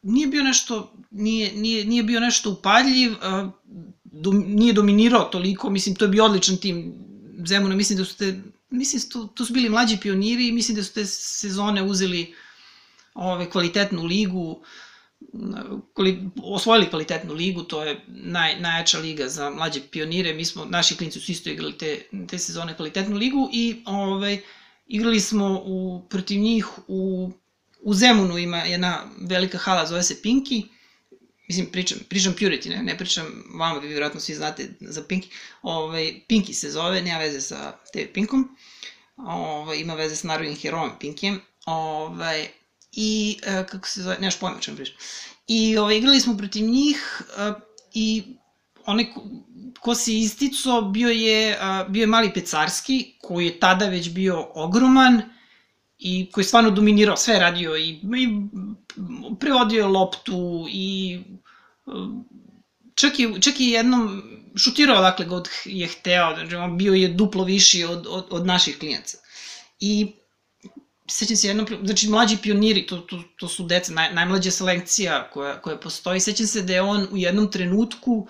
nije 0.01 0.27
bio 0.27 0.43
nešto, 0.43 0.93
nije, 1.11 1.53
nije, 1.53 1.85
nije 1.85 2.03
bio 2.03 2.19
nešto 2.19 2.51
upadljiv, 2.51 3.13
a, 3.21 3.51
dom, 4.03 4.43
nije 4.47 4.73
dominirao 4.73 5.23
toliko, 5.23 5.69
mislim, 5.69 5.95
to 5.95 6.05
je 6.05 6.09
bio 6.09 6.25
odličan 6.25 6.57
tim 6.57 6.93
Zemuna, 7.47 7.75
mislim 7.75 7.99
da 7.99 8.05
su 8.05 8.17
te, 8.17 8.41
mislim, 8.69 9.01
tu, 9.11 9.27
tu 9.27 9.45
su 9.45 9.53
bili 9.53 9.69
mlađi 9.69 9.97
pioniri 10.01 10.47
i 10.47 10.51
mislim 10.51 10.75
da 10.75 10.83
su 10.83 10.93
te 10.93 11.05
sezone 11.05 11.83
uzeli 11.83 12.33
ove, 13.13 13.49
kvalitetnu 13.49 14.03
ligu, 14.03 14.61
kvali, 14.61 14.86
osvojili 16.43 16.89
kvalitetnu 16.89 17.33
ligu, 17.33 17.63
to 17.63 17.83
je 17.83 18.01
naj, 18.07 18.59
najjača 18.59 18.99
liga 18.99 19.27
za 19.27 19.49
mlađe 19.49 19.81
pionire, 19.91 20.33
mi 20.33 20.45
smo, 20.45 20.65
naši 20.65 20.97
klinci 20.97 21.19
su 21.19 21.31
isto 21.31 21.49
igrali 21.49 21.77
te, 21.77 22.01
te 22.27 22.37
sezone 22.37 22.75
kvalitetnu 22.75 23.15
ligu 23.15 23.49
i 23.53 23.81
ovaj, 23.85 24.41
igrali 24.87 25.19
smo 25.19 25.61
u, 25.65 26.01
protiv 26.09 26.39
njih 26.39 26.67
u, 26.87 27.31
u 27.81 27.93
Zemunu 27.93 28.37
ima 28.37 28.57
jedna 28.57 29.03
velika 29.21 29.57
hala, 29.57 29.85
zove 29.85 30.03
se 30.03 30.21
Pinky, 30.23 30.63
mislim, 31.47 31.65
pričam, 31.71 31.97
pričam 32.09 32.35
Purity, 32.39 32.69
ne, 32.69 32.83
ne 32.83 32.97
pričam 32.97 33.43
vama, 33.59 33.79
vi 33.79 33.87
vjerojatno 33.87 34.19
svi 34.19 34.35
znate 34.35 34.69
za 34.79 35.03
Pinky, 35.03 35.27
ovaj, 35.61 36.13
Pinky 36.29 36.53
se 36.53 36.71
zove, 36.71 37.01
nema 37.01 37.19
veze 37.19 37.41
sa 37.41 37.77
TV 37.93 38.13
Pinkom, 38.13 38.57
ovaj, 39.17 39.77
ima 39.77 39.93
veze 39.93 40.15
s 40.15 40.23
narodnim 40.23 40.55
herojem 40.55 40.91
Pinkijem, 40.99 41.41
ovaj, 41.65 42.47
i, 42.97 43.37
e, 43.43 43.65
kako 43.69 43.87
se 43.87 44.01
zove, 44.01 44.17
nemaš 44.19 44.39
pojma 44.39 44.57
pričam. 44.57 44.95
I 45.47 45.77
ovaj, 45.77 45.97
igrali 45.97 46.19
smo 46.19 46.37
protiv 46.37 46.69
njih 46.69 47.21
e, 47.37 47.53
i 47.93 48.23
onaj 48.85 49.11
ko, 49.13 49.23
ko 49.79 49.95
se 49.95 50.17
isticao 50.17 50.81
bio 50.81 51.09
je, 51.09 51.57
a, 51.61 51.85
bio 51.89 52.01
je 52.01 52.07
mali 52.07 52.33
Pecarski, 52.33 53.13
koji 53.21 53.45
je 53.45 53.59
tada 53.59 53.85
već 53.85 54.09
bio 54.09 54.47
ogroman 54.55 55.21
i 55.99 56.31
koji 56.31 56.43
je 56.43 56.47
stvarno 56.47 56.71
dominirao, 56.71 57.17
sve 57.17 57.39
radio 57.39 57.77
i, 57.77 57.89
i 57.89 58.27
prevodio 59.39 59.87
loptu 59.87 60.67
i 60.69 61.19
čak 62.95 63.19
je, 63.19 63.41
čak 63.41 63.59
je 63.59 63.67
jednom 63.67 64.23
šutirao 64.55 65.01
dakle 65.01 65.25
god 65.25 65.49
je 65.65 65.87
hteo, 65.87 66.35
znači 66.35 66.55
on 66.55 66.77
bio 66.77 66.93
je 66.93 67.07
duplo 67.07 67.43
viši 67.43 67.83
od, 67.83 68.07
od, 68.09 68.27
od 68.29 68.45
naših 68.45 68.79
klijenca. 68.79 69.17
I 69.79 70.11
sećam 71.07 71.37
se 71.37 71.47
jednom, 71.47 71.67
znači 71.83 72.09
mlađi 72.09 72.37
pioniri, 72.37 72.87
to, 72.87 72.97
to, 72.97 73.23
to 73.39 73.47
su 73.47 73.65
deca, 73.65 73.93
naj, 73.93 74.13
najmlađa 74.13 74.51
selekcija 74.51 75.29
koja, 75.33 75.61
koja 75.61 75.77
postoji, 75.77 76.19
sećam 76.19 76.47
se 76.47 76.61
da 76.61 76.73
je 76.73 76.81
on 76.81 77.07
u 77.11 77.17
jednom 77.17 77.51
trenutku 77.51 78.27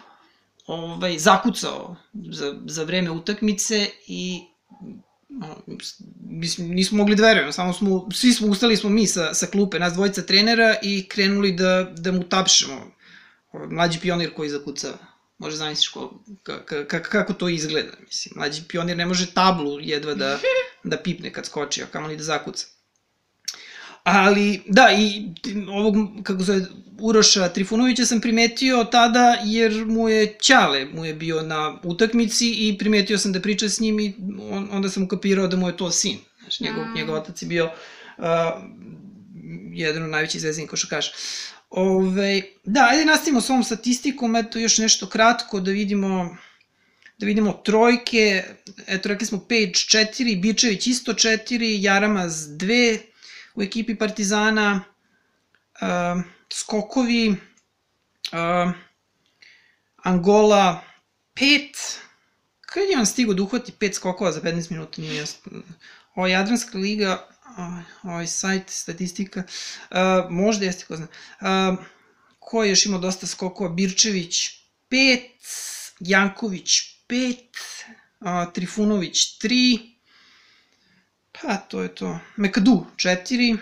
ovaj, 0.68 1.20
zakucao 1.20 1.96
za, 2.14 2.56
za 2.66 2.84
vreme 2.84 3.12
utakmice 3.12 3.90
i 4.08 4.42
mislim, 6.30 6.70
nismo 6.70 6.98
mogli 6.98 7.16
da 7.16 7.24
verujemo, 7.24 7.52
samo 7.52 7.74
smo, 7.74 8.10
svi 8.12 8.34
smo 8.34 8.48
ustali 8.48 8.78
smo 8.78 8.90
mi 8.90 9.08
sa, 9.08 9.34
sa 9.34 9.48
klupe, 9.48 9.80
nas 9.80 9.94
dvojica 9.94 10.22
trenera 10.22 10.76
i 10.82 11.08
krenuli 11.10 11.52
da, 11.52 11.94
da 11.98 12.12
mu 12.12 12.24
tapšemo. 12.24 12.92
Ovaj, 13.52 13.68
mlađi 13.68 14.00
pionir 14.00 14.34
koji 14.34 14.50
zakucava. 14.50 14.98
Može 15.38 15.56
zamisliš 15.56 15.88
ko, 15.88 16.24
ka, 16.44 16.86
ka, 16.88 17.02
kako 17.02 17.34
to 17.34 17.50
izgleda, 17.50 17.92
mislim. 18.06 18.34
Mlađi 18.36 18.62
pionir 18.68 18.98
ne 18.98 19.06
može 19.06 19.34
tablu 19.34 19.80
jedva 19.80 20.14
da, 20.14 20.40
da 20.84 20.98
pipne 20.98 21.34
kad 21.34 21.46
skoči, 21.46 21.84
a 21.84 21.86
kamoli 21.86 22.18
da 22.18 22.24
zakuca. 22.24 22.66
Ali, 24.04 24.62
da, 24.68 24.90
i 24.98 25.24
ovog, 25.70 25.96
kako 26.24 26.44
zove, 26.44 26.62
Uroša 27.00 27.50
Trifunovića 27.50 28.06
sam 28.06 28.22
primetio 28.22 28.84
tada 28.84 29.38
jer 29.44 29.86
mu 29.86 30.10
je 30.10 30.38
Ćale, 30.42 30.86
mu 30.86 31.06
je 31.06 31.14
bio 31.14 31.42
na 31.42 31.80
utakmici 31.84 32.52
i 32.52 32.78
primetio 32.78 33.18
sam 33.18 33.32
da 33.32 33.42
priča 33.42 33.70
s 33.70 33.80
njim 33.80 34.00
i 34.00 34.14
on, 34.52 34.70
onda 34.72 34.90
sam 34.90 35.04
ukapirao 35.04 35.48
da 35.48 35.58
mu 35.58 35.68
je 35.68 35.78
to 35.78 35.92
sin. 35.92 36.18
Znaš, 36.42 36.60
njegov, 36.60 36.84
A. 36.84 36.94
njegov 36.96 37.16
otac 37.16 37.42
je 37.42 37.48
bio 37.48 37.66
uh, 37.66 38.24
jedan 39.74 40.04
od 40.04 40.10
najvećih 40.10 40.42
zvezdinih 40.42 40.70
košarkaša. 40.70 41.12
Ove, 41.70 42.42
da, 42.64 42.88
ajde 42.92 43.06
nastavimo 43.06 43.42
s 43.42 43.50
ovom 43.50 43.64
statistikom, 43.64 44.36
eto 44.36 44.60
još 44.60 44.78
nešto 44.78 45.10
kratko 45.10 45.60
da 45.60 45.72
vidimo 45.72 46.38
da 47.18 47.26
vidimo 47.26 47.54
trojke, 47.54 48.44
eto 48.88 49.10
rekli 49.10 49.28
smo 49.28 49.40
Page 49.40 49.72
4, 49.72 50.42
Bičević 50.42 50.88
isto 50.88 51.14
4, 51.14 51.78
Jaramaz 51.82 52.34
2 52.34 53.00
u 53.56 53.62
ekipi 53.62 53.96
Partizana, 53.96 54.84
uh, 55.82 56.24
skokovi, 56.54 57.30
uh, 57.30 58.72
Angola 60.04 60.84
5, 61.36 61.98
kad 62.62 62.84
je 62.92 63.00
on 63.00 63.06
stigo 63.06 63.34
da 63.34 63.44
uhvati 63.44 63.72
5 63.80 63.94
skokova 63.94 64.32
za 64.32 64.42
15 64.42 64.72
minuta, 64.72 65.02
nije 65.02 65.16
jasno. 65.16 65.52
Ovo 66.16 66.28
Jadranska 66.28 66.78
liga, 66.78 67.28
ovaj 68.04 68.28
sajt, 68.28 68.70
statistika, 68.70 69.44
uh, 69.92 69.98
možda 70.30 70.66
jeste, 70.66 70.86
ko 70.86 70.96
zna. 70.96 71.08
Uh, 71.42 71.86
ko 72.40 72.64
je 72.64 72.70
još 72.70 72.86
imao 72.86 73.00
dosta 73.00 73.28
skokova? 73.28 73.70
Birčević 73.70 74.50
5, 74.92 75.22
Janković 76.00 76.97
5, 77.08 77.36
uh, 78.20 78.54
Trifunović 78.54 79.40
3, 79.40 79.80
pa 81.32 81.58
to 81.58 81.82
je 81.82 81.96
to. 81.96 82.20
Mekadu 82.36 82.86
4, 82.96 83.58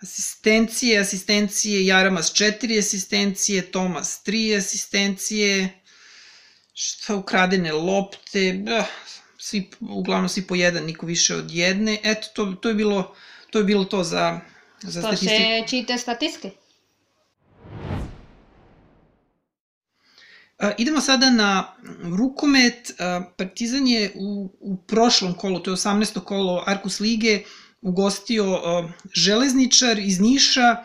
asistencije, 0.00 0.98
asistencije, 1.00 1.86
Jaramas 1.86 2.32
4 2.32 2.78
asistencije, 2.78 3.70
Tomas 3.72 4.22
3 4.26 4.58
asistencije, 4.58 5.68
šta 6.74 7.14
ukradene 7.14 7.72
lopte, 7.72 8.40
eh, 8.68 8.84
svi, 9.38 9.70
uglavnom 9.80 10.28
svi 10.28 10.42
po 10.42 10.54
jedan, 10.54 10.84
niko 10.84 11.06
više 11.06 11.36
od 11.36 11.50
jedne. 11.50 11.98
Eto, 12.02 12.28
to, 12.34 12.52
to, 12.52 12.68
je 12.68 12.74
bilo, 12.74 13.14
to 13.50 13.58
je 13.58 13.64
bilo 13.64 13.84
to 13.84 14.04
za, 14.04 14.40
za 14.82 15.00
To 15.00 15.06
statistiku. 15.06 15.34
ще 15.34 15.64
чиите 15.68 15.98
статистики. 15.98 16.48
A, 16.48 16.50
idemo 20.78 21.00
sada 21.00 21.30
na 21.30 21.74
rukomet. 22.18 22.94
Partizan 23.36 23.86
je 23.86 24.12
u, 24.14 24.52
u 24.60 24.76
prošlom 24.76 25.34
kolu, 25.34 25.60
to 25.60 25.70
je 25.70 25.76
18. 25.76 26.20
kolo 26.20 26.64
Arkus 26.66 27.00
Lige, 27.00 27.42
ugostio 27.80 28.60
železničar 29.14 29.98
iz 29.98 30.20
Niša 30.20 30.84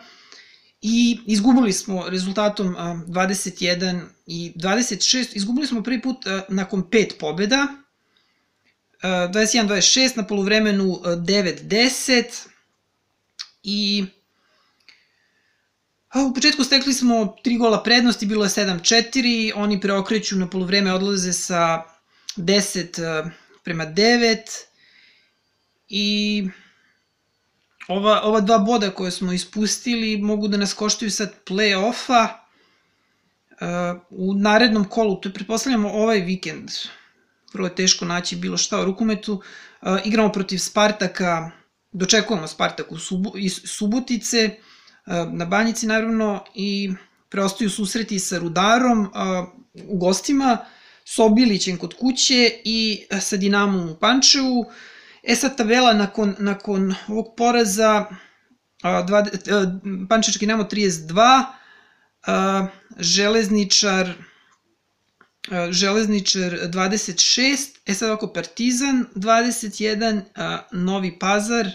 i 0.86 1.18
izgubili 1.26 1.72
smo 1.72 2.08
rezultatom 2.08 2.76
a, 2.78 2.96
21 3.08 4.00
i 4.26 4.52
26. 4.56 5.26
Izgubili 5.34 5.66
smo 5.66 5.82
prvi 5.82 6.02
put 6.02 6.16
nakon 6.48 6.90
pet 6.90 7.14
pobeda. 7.20 7.66
A, 9.02 9.08
21-26 9.08 10.16
na 10.16 10.26
polovremenu 10.26 11.00
a, 11.04 11.08
9-10 11.08 12.24
i 13.62 14.04
A 16.14 16.22
u 16.22 16.34
početku 16.34 16.64
stekli 16.64 16.92
smo 16.92 17.36
tri 17.42 17.56
gola 17.56 17.82
prednosti, 17.82 18.26
bilo 18.26 18.44
je 18.44 18.48
7-4, 18.48 19.52
oni 19.54 19.80
preokreću 19.80 20.36
na 20.36 20.46
polovreme, 20.50 20.92
odlaze 20.92 21.32
sa 21.32 21.82
10 22.36 23.02
eh, 23.02 23.30
prema 23.64 23.86
9 23.86 24.38
i 25.88 26.48
ova, 27.88 28.22
ova 28.22 28.40
dva 28.40 28.58
boda 28.58 28.90
koje 28.90 29.10
smo 29.10 29.32
ispustili 29.32 30.18
mogu 30.18 30.48
da 30.48 30.56
nas 30.56 30.74
koštaju 30.74 31.10
sad 31.10 31.34
play-offa 31.46 32.28
uh, 32.28 34.00
u 34.10 34.34
narednom 34.34 34.84
kolu, 34.84 35.20
to 35.20 35.28
je 35.28 35.32
pretpostavljamo 35.34 35.90
ovaj 35.90 36.20
vikend, 36.20 36.70
vrlo 37.52 37.66
je 37.66 37.74
teško 37.74 38.04
naći 38.04 38.36
bilo 38.36 38.56
šta 38.56 38.80
u 38.80 38.84
rukometu, 38.84 39.34
uh, 39.34 39.98
igramo 40.04 40.32
protiv 40.32 40.58
Spartaka, 40.58 41.50
dočekujemo 41.92 42.46
Spartak 42.46 42.92
u 42.92 42.98
Subo, 42.98 43.32
iz 43.36 43.60
Subotice, 43.64 44.56
na 45.32 45.44
Banjici 45.44 45.86
naravno 45.86 46.44
i 46.54 46.92
preostaju 47.28 47.70
susreti 47.70 48.18
sa 48.18 48.38
Rudarom 48.38 49.10
u 49.88 49.98
gostima, 49.98 50.58
s 51.04 51.18
Obilićem 51.18 51.76
kod 51.76 51.94
kuće 51.94 52.50
i 52.64 53.06
sa 53.20 53.36
Dinamom 53.36 53.90
u 53.90 53.94
Pančevu. 53.94 54.66
E 55.22 55.36
sad 55.36 55.56
tabela 55.56 55.94
nakon, 55.94 56.34
nakon 56.38 56.94
ovog 57.08 57.34
poraza 57.36 58.04
Pančevački 60.08 60.46
Dinamo 60.46 60.64
32, 60.64 61.44
Železničar 62.98 64.12
Železničar 65.70 66.52
26, 66.52 67.56
e 67.86 67.94
sad 67.94 68.08
ovako 68.08 68.32
Partizan 68.32 69.06
21, 69.14 70.20
Novi 70.72 71.18
Pazar 71.18 71.70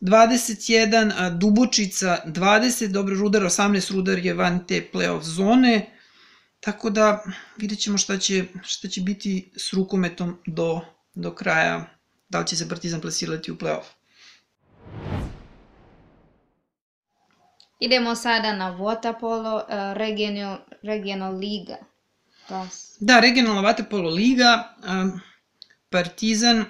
21, 0.00 1.12
a 1.16 1.30
Dubočica 1.30 2.18
20, 2.26 2.86
dobro, 2.86 3.16
Rudar 3.16 3.42
18, 3.42 3.92
Rudar 3.92 4.18
je 4.18 4.34
van 4.34 4.66
te 4.66 4.88
playoff 4.92 5.22
zone, 5.22 5.90
tako 6.60 6.90
da 6.90 7.24
vidjet 7.56 7.80
ćemo 7.80 7.98
šta 7.98 8.18
će, 8.18 8.44
šta 8.62 8.88
će 8.88 9.00
biti 9.00 9.52
s 9.56 9.72
rukometom 9.72 10.38
do, 10.46 10.80
do 11.14 11.34
kraja, 11.34 11.84
da 12.28 12.38
li 12.38 12.46
će 12.46 12.56
se 12.56 12.68
Partizan 12.68 13.00
plasirati 13.00 13.52
u 13.52 13.56
playoff. 13.56 13.84
Idemo 17.80 18.14
sada 18.14 18.56
na 18.56 18.78
Waterpolo 18.78 19.54
uh, 19.54 19.96
regional, 19.96 20.58
regional 20.82 21.38
liga. 21.38 21.76
Das. 22.48 22.96
Da, 23.00 23.20
regionalna 23.20 23.62
Waterpolo 23.62 24.14
liga, 24.14 24.76
um, 24.88 25.20
Partizan 25.90 26.64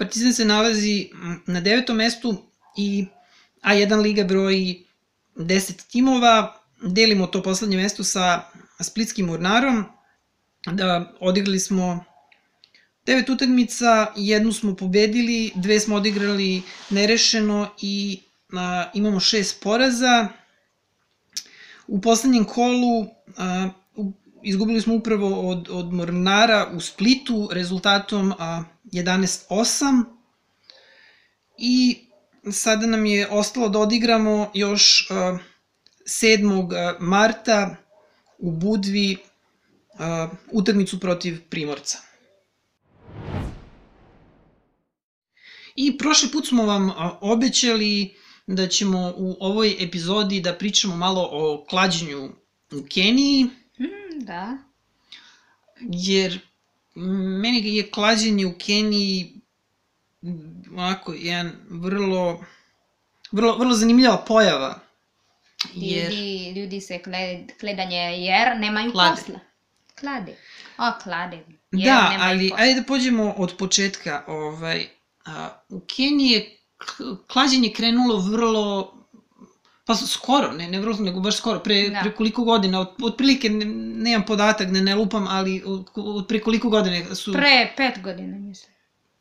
Partizan 0.00 0.32
se 0.32 0.44
nalazi 0.44 1.10
na 1.46 1.60
devetom 1.60 1.96
mestu 1.96 2.36
i 2.76 3.06
A1 3.62 4.00
liga 4.02 4.24
broji 4.24 4.86
10 5.36 5.90
timova. 5.90 6.56
Delimo 6.82 7.26
to 7.26 7.42
poslednje 7.42 7.76
mesto 7.76 8.04
sa 8.04 8.48
Splitskim 8.80 9.30
Urnarom. 9.30 9.84
Da 10.72 11.12
odigrali 11.20 11.60
smo 11.60 12.04
devet 13.06 13.28
utakmica, 13.28 14.12
jednu 14.16 14.52
smo 14.52 14.76
pobedili, 14.76 15.52
dve 15.54 15.80
smo 15.80 15.96
odigrali 15.96 16.62
nerešeno 16.90 17.68
i 17.82 18.20
a, 18.52 18.90
imamo 18.94 19.20
šest 19.20 19.62
poraza. 19.62 20.28
U 21.86 22.00
poslednjem 22.00 22.44
kolu 22.44 23.06
a, 23.36 23.68
u, 23.96 24.12
izgubili 24.42 24.80
smo 24.80 24.94
upravo 24.94 25.48
od, 25.50 25.68
od 25.70 25.92
Mornara 25.92 26.70
u 26.74 26.80
Splitu 26.80 27.48
rezultatom 27.52 28.34
a, 28.38 28.62
11-8 28.84 30.04
i 31.58 31.98
sada 32.52 32.86
nam 32.86 33.06
je 33.06 33.28
ostalo 33.28 33.68
da 33.68 33.78
odigramo 33.78 34.50
još 34.54 35.08
uh, 35.10 35.40
7. 36.06 36.96
marta 37.00 37.76
u 38.38 38.50
Budvi 38.50 39.16
utakmicu 40.52 41.00
protiv 41.00 41.40
Primorca. 41.48 41.98
I 45.76 45.98
prošli 45.98 46.28
put 46.32 46.46
smo 46.46 46.66
vam 46.66 46.92
obećali 47.20 48.14
da 48.46 48.68
ćemo 48.68 49.14
u 49.16 49.36
ovoj 49.40 49.76
epizodi 49.80 50.40
da 50.40 50.54
pričamo 50.54 50.96
malo 50.96 51.28
o 51.32 51.64
klađenju 51.68 52.28
u 52.72 52.82
Keniji. 52.94 53.46
Da. 54.20 54.56
Jer 55.80 56.40
meni 57.42 57.76
je 57.76 57.90
klađenje 57.90 58.46
u 58.46 58.54
Keniji 58.58 59.34
onako 60.76 61.12
jedan 61.12 61.52
vrlo 61.70 62.44
vrlo, 63.32 63.56
vrlo 63.56 63.74
zanimljiva 63.74 64.24
pojava. 64.28 64.80
Jer... 65.74 66.12
Ljudi, 66.12 66.52
ljudi 66.60 66.80
se 66.80 66.98
kled, 67.02 67.40
kledanje 67.60 67.96
jer 67.96 68.58
nemaju 68.58 68.92
Klade. 68.92 69.16
posla. 69.16 69.40
Klade. 70.00 70.36
O, 70.78 70.92
klade. 71.02 71.44
Jer 71.70 71.84
Da, 71.84 72.16
ali 72.20 72.48
posla. 72.50 72.64
ajde 72.64 72.80
da 72.80 72.86
pođemo 72.86 73.34
od 73.36 73.56
početka. 73.58 74.24
Ovaj, 74.26 74.88
a, 75.24 75.48
u 75.68 75.80
Keniji 75.80 76.30
je 76.30 76.56
klađenje 77.26 77.72
krenulo 77.76 78.18
vrlo 78.18 78.94
pa 79.90 79.96
skoro, 79.96 80.52
ne, 80.52 80.68
ne 80.68 80.80
vrlo, 80.80 80.96
nego 81.00 81.20
baš 81.20 81.36
skoro, 81.36 81.58
pre, 81.60 81.88
Da. 81.90 82.00
pre 82.00 82.12
koliko 82.14 82.44
godina, 82.44 82.80
od, 82.80 82.88
otprilike, 83.02 83.50
ne, 83.50 83.64
nemam 84.04 84.26
podatak, 84.26 84.70
ne, 84.70 84.80
ne 84.80 84.94
lupam, 84.94 85.26
ali 85.28 85.62
od, 85.66 85.90
od 85.96 86.26
pre 86.28 86.40
koliko 86.40 86.68
godina 86.68 87.14
su... 87.14 87.32
Pre 87.32 87.72
pet 87.76 88.02
godina, 88.02 88.38
mislim. 88.38 88.72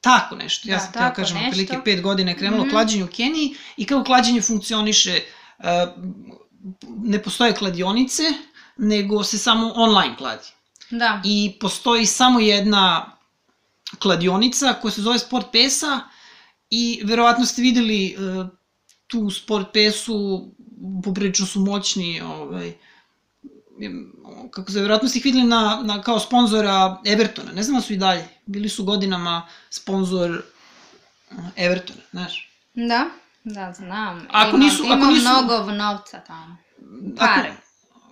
Tako 0.01 0.35
nešto, 0.35 0.69
ja 0.69 0.75
Da, 0.75 0.79
sam 0.79 0.93
teo 0.93 1.01
tako 1.01 1.15
kažem, 1.15 1.37
nešto. 1.37 1.47
otprilike 1.47 1.77
pet 1.85 2.01
godina 2.01 2.31
je 2.31 2.37
krenulo 2.37 2.63
Mhm. 2.63 2.71
klađenje 2.71 3.03
u 3.03 3.07
Keniji 3.07 3.55
i 3.77 3.85
kako 3.85 4.03
klađenje 4.03 4.41
funkcioniše, 4.41 5.19
uh, 5.59 5.65
ne 7.05 7.23
postoje 7.23 7.55
kladionice, 7.55 8.23
nego 8.77 9.23
se 9.23 9.37
samo 9.37 9.71
online 9.75 10.15
kladi. 10.17 10.47
Da. 10.89 11.21
I 11.25 11.57
postoji 11.59 12.05
samo 12.05 12.39
jedna 12.39 13.17
kladionica 13.99 14.73
koja 14.81 14.91
se 14.91 15.01
zove 15.01 15.19
Sport 15.19 15.45
Pesa 15.51 15.99
i 16.69 17.01
verovatno 17.03 17.45
ste 17.45 17.61
videli 17.61 18.15
uh, 18.17 18.47
tu 19.07 19.29
Sport 19.29 19.67
Pesu, 19.73 20.51
poprilično 21.03 21.45
su 21.45 21.59
moćni, 21.59 22.21
ovaj, 22.21 22.73
kako 24.51 24.71
se 24.71 24.81
verovatno 24.81 25.09
ste 25.09 25.19
ih 25.19 25.25
videli 25.25 25.43
na, 25.43 25.81
na, 25.83 26.01
kao 26.01 26.19
sponzora 26.19 27.01
Evertona, 27.05 27.51
ne 27.51 27.63
znam 27.63 27.75
da 27.75 27.81
su 27.81 27.93
i 27.93 27.97
dalje, 27.97 28.27
bili 28.45 28.69
su 28.69 28.83
godinama 28.83 29.47
sponzor 29.69 30.31
uh, 31.31 31.37
Evertona, 31.55 32.01
znaš. 32.11 32.49
Da, 32.73 33.05
da, 33.43 33.73
znam. 33.73 34.27
Ako 34.29 34.57
imam, 34.57 34.67
nisu- 34.69 34.83
ako 34.83 34.93
imam 34.93 35.13
nisu- 35.13 35.21
mnogo 35.21 35.71
novca 35.71 36.19
tamo. 36.19 36.57
Ako, 37.17 37.33
Pare. 37.35 37.53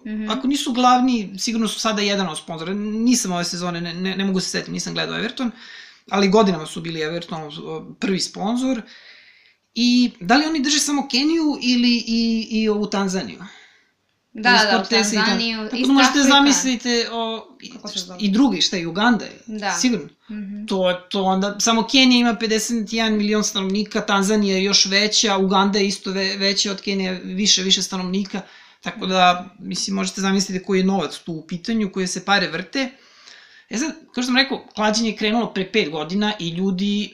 Mhm. 0.05 0.29
Ako 0.29 0.47
nisu 0.47 0.73
glavni, 0.73 1.35
sigurno 1.39 1.67
su 1.67 1.79
sada 1.79 2.01
jedan 2.01 2.29
od 2.29 2.37
sponzora. 2.37 2.73
Nisam 2.73 3.31
ove 3.31 3.43
sezone, 3.43 3.81
ne, 3.81 3.93
ne, 3.93 4.15
ne 4.15 4.25
mogu 4.25 4.39
se 4.39 4.49
setiti, 4.49 4.71
nisam 4.71 4.93
gledao 4.93 5.17
Everton, 5.17 5.51
ali 6.09 6.29
godinama 6.29 6.65
su 6.65 6.81
bili 6.81 7.01
Everton 7.01 7.51
prvi 7.99 8.19
sponzor. 8.19 8.81
I 9.79 10.11
da 10.19 10.37
li 10.37 10.45
oni 10.45 10.59
drže 10.59 10.79
samo 10.79 11.07
Keniju 11.07 11.57
ili 11.61 12.03
i, 12.07 12.47
i 12.51 12.69
ovu 12.69 12.89
Tanzaniju? 12.89 13.39
Da, 14.33 14.51
da, 14.71 14.83
u 14.85 14.89
Tanzaniju, 14.89 15.69
Tako 15.71 15.87
da 15.87 15.93
možete 15.93 16.19
Africa. 16.19 16.29
zamislite 16.29 17.09
o, 17.11 17.47
i, 17.61 17.71
i 18.19 18.31
drugi, 18.31 18.61
šta 18.61 18.77
je 18.77 18.87
Uganda 18.87 19.25
je, 19.25 19.41
Da. 19.45 19.71
sigurno. 19.71 20.09
Mhm. 20.31 20.65
To, 20.65 20.93
to 21.09 21.23
onda, 21.23 21.59
samo 21.59 21.87
Kenija 21.87 22.19
ima 22.19 22.35
51 22.41 23.09
milion 23.09 23.43
stanovnika, 23.43 24.01
Tanzanija 24.01 24.57
je 24.57 24.63
još 24.63 24.85
veća, 24.85 25.37
Uganda 25.37 25.79
je 25.79 25.87
isto 25.87 26.11
ve, 26.11 26.37
veća 26.37 26.71
od 26.71 26.81
Kenije, 26.81 27.21
više, 27.23 27.63
više 27.63 27.81
stanovnika, 27.81 28.41
tako 28.81 29.05
da, 29.05 29.49
mislim, 29.59 29.95
možete 29.95 30.21
zamisliti 30.21 30.65
koji 30.65 30.79
je 30.79 30.85
novac 30.85 31.17
tu 31.17 31.33
u 31.33 31.47
pitanju, 31.47 31.91
koje 31.91 32.07
se 32.07 32.25
pare 32.25 32.47
vrte. 32.47 32.89
E 33.69 33.77
sad, 33.77 33.91
kao 33.91 34.11
što 34.11 34.23
sam 34.23 34.37
rekao, 34.37 34.65
klađenje 34.75 35.09
je 35.09 35.15
krenulo 35.17 35.53
pre 35.53 35.71
pet 35.71 35.89
godina 35.89 36.33
i 36.39 36.49
ljudi 36.49 37.13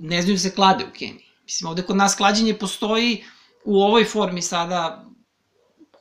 ne 0.00 0.22
znaju 0.22 0.34
da 0.36 0.40
se 0.40 0.50
klade 0.50 0.84
u 0.84 0.98
Keniji. 0.98 1.31
Mislim, 1.52 1.68
ovde 1.68 1.82
kod 1.82 1.96
nas 1.96 2.14
klađenje 2.14 2.54
postoji 2.58 3.24
u 3.64 3.82
ovoj 3.82 4.04
formi 4.04 4.42
sada, 4.42 5.04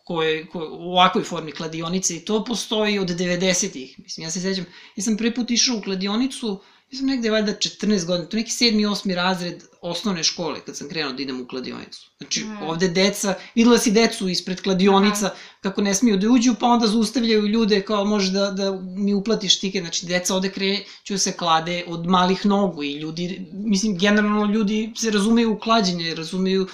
koje, 0.03 0.47
koje, 0.47 0.69
u 0.69 0.91
ovakvoj 0.91 1.23
formi 1.23 1.51
kladionice 1.51 2.15
i 2.15 2.25
to 2.25 2.43
postoji 2.45 2.99
od 2.99 3.09
90-ih. 3.09 3.99
Mislim, 3.99 4.23
ja 4.23 4.31
se 4.31 4.41
sećam, 4.41 4.65
ja 4.95 5.03
sam 5.03 5.17
prvi 5.17 5.33
put 5.35 5.51
išao 5.51 5.77
u 5.77 5.81
kladionicu, 5.81 6.61
mislim 6.91 7.09
negde 7.09 7.29
valjda 7.29 7.51
14 7.51 8.05
godina, 8.05 8.29
to 8.29 8.37
neki 8.37 8.51
7. 8.51 8.89
8. 8.89 9.13
razred 9.15 9.63
osnovne 9.81 10.23
škole 10.23 10.59
kad 10.65 10.77
sam 10.77 10.89
krenuo 10.89 11.13
da 11.13 11.21
idem 11.23 11.41
u 11.41 11.47
kladionicu. 11.47 12.09
Znači, 12.17 12.43
Mm. 12.43 12.63
ovde 12.63 12.87
deca, 12.87 13.33
videla 13.55 13.77
si 13.77 13.91
decu 13.91 14.29
ispred 14.29 14.61
kladionica 14.61 15.29
kako 15.61 15.81
ne 15.81 15.95
smiju 15.95 16.17
da 16.17 16.29
uđu, 16.29 16.55
pa 16.59 16.65
onda 16.65 16.87
zaustavljaju 16.87 17.47
ljude 17.47 17.81
kao 17.81 18.05
može 18.05 18.31
da, 18.31 18.51
da 18.51 18.71
mi 18.81 19.13
uplatiš 19.13 19.59
tiket. 19.59 19.81
Znači, 19.83 20.05
deca 20.05 20.35
ovde 20.35 20.49
kreću 20.49 21.17
se 21.17 21.31
klade 21.31 21.83
od 21.87 22.05
malih 22.05 22.45
nogu 22.45 22.83
i 22.83 22.93
ljudi, 22.93 23.47
mislim, 23.53 23.97
generalno 23.97 24.45
ljudi 24.45 24.93
se 24.97 25.11
razumeju 25.11 25.51
u 25.51 25.59
klađenje, 25.59 26.15
razumeju, 26.15 26.67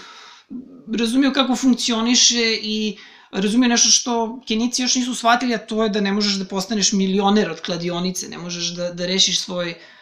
razumeju 0.98 1.34
kako 1.34 1.56
funkcioniše 1.56 2.60
i 2.62 2.98
razumeju 3.32 3.70
nešto 3.70 3.90
što 3.90 4.42
Kenici 4.48 4.82
još 4.82 4.96
nisu 4.96 5.16
shvatili, 5.16 5.54
a 5.56 5.58
to 5.58 5.84
je 5.84 5.90
da 5.90 6.02
ne 6.02 6.12
možeš 6.14 6.34
da 6.34 6.46
postaneš 6.46 6.92
milioner 6.94 7.52
od 7.52 7.62
kladionice, 7.62 8.30
ne 8.30 8.38
možeš 8.38 8.68
da, 8.68 8.92
da 8.94 9.06
rešiš 9.06 9.40
svoj 9.40 9.70
o, 9.72 9.97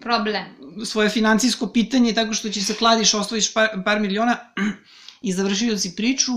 Problem. 0.00 0.44
svoje 0.84 1.08
financijsko 1.08 1.66
pitanje 1.66 2.14
tako 2.14 2.34
što 2.34 2.48
će 2.50 2.64
se 2.64 2.74
kladiš, 2.74 3.14
osvojiš 3.14 3.54
par, 3.54 3.68
par 3.84 4.00
miliona 4.00 4.36
i 5.22 5.32
završio 5.32 5.78
si 5.78 5.96
priču 5.96 6.32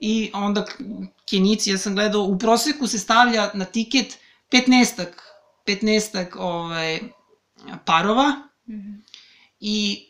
i 0.00 0.30
onda 0.34 0.66
Kenici, 1.30 1.70
ja 1.70 1.78
sam 1.78 1.94
gledao, 1.94 2.22
u 2.22 2.38
proseku 2.38 2.86
se 2.86 2.98
stavlja 2.98 3.50
na 3.54 3.64
tiket 3.64 4.18
15 4.52 5.06
15 5.66 6.26
ovaj, 6.38 7.00
parova 7.84 8.32
Mhm. 8.68 8.92
i 9.60 10.02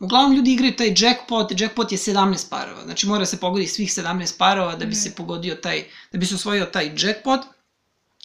uglavnom 0.00 0.32
ljudi 0.36 0.52
igraju 0.52 0.76
taj 0.76 0.94
jackpot, 0.98 1.60
jackpot 1.60 1.92
je 1.92 1.98
17 1.98 2.50
parova, 2.50 2.84
znači 2.84 3.06
mora 3.06 3.26
se 3.26 3.40
pogodi 3.40 3.66
svih 3.66 3.90
17 3.90 4.38
parova 4.38 4.72
da 4.72 4.78
bi 4.84 4.90
Mhm. 4.92 5.00
se 5.00 5.14
pogodio 5.14 5.54
taj, 5.54 5.84
da 6.12 6.18
bi 6.18 6.26
se 6.26 6.34
osvojio 6.34 6.64
taj 6.64 6.92
jackpot, 6.98 7.40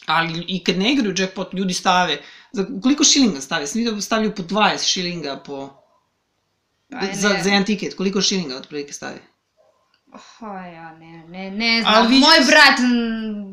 ali 0.06 0.44
i 0.48 0.64
kad 0.64 0.78
ne 0.78 0.92
igraju 0.92 1.14
jackpot, 1.18 1.54
ljudi 1.54 1.74
stave, 1.74 2.20
za 2.52 2.66
koliko 2.82 3.04
šilinga 3.04 3.40
stave? 3.40 3.66
Sam 3.66 3.78
vidio 3.78 3.92
da 3.92 4.00
stavljaju 4.00 4.34
po 4.34 4.42
20 4.42 4.92
šilinga 4.92 5.36
po, 5.46 5.78
Pa 6.90 7.06
za, 7.12 7.28
za 7.42 7.50
jedan 7.50 7.64
tiket, 7.64 7.94
koliko 7.94 8.20
šilinga 8.20 8.56
otprilike 8.56 8.92
stave? 8.92 9.18
Oh, 10.12 10.72
ja 10.74 10.92
ne, 10.98 11.24
ne, 11.28 11.50
ne 11.50 11.82
znam. 11.82 11.94
Ali 11.94 12.08
Moj 12.08 12.38
brat 12.46 12.78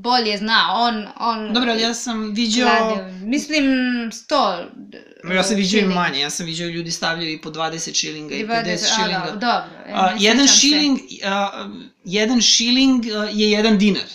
bolje 0.01 0.37
zna, 0.37 0.67
on, 0.73 1.07
on... 1.19 1.53
Dobro, 1.53 1.71
ali 1.71 1.81
ja 1.81 1.93
sam 1.93 2.33
vidio, 2.33 2.65
klade, 2.65 3.11
Mislim, 3.11 3.65
sto. 4.11 4.65
ja 5.33 5.43
sam 5.43 5.55
vidio 5.55 5.79
i 5.79 5.85
manje, 5.85 6.19
ja 6.19 6.29
sam 6.29 6.45
vidio 6.45 6.67
ljudi 6.67 6.91
stavljaju 6.91 7.33
i 7.33 7.41
po 7.41 7.49
20 7.49 7.99
šilinga 7.99 8.35
i 8.35 8.47
50 8.47 8.63
20, 8.65 8.71
a, 8.73 8.95
šilinga. 8.95 9.25
da, 9.25 9.31
Dobro. 9.31 9.85
e, 9.87 9.91
A, 9.93 10.13
ne 10.13 10.17
jedan 10.19 10.47
šiling, 10.47 10.99
a, 11.23 11.69
jedan 12.03 12.41
šiling 12.41 13.05
a, 13.05 13.29
je 13.31 13.51
jedan 13.51 13.77
dinar. 13.77 14.09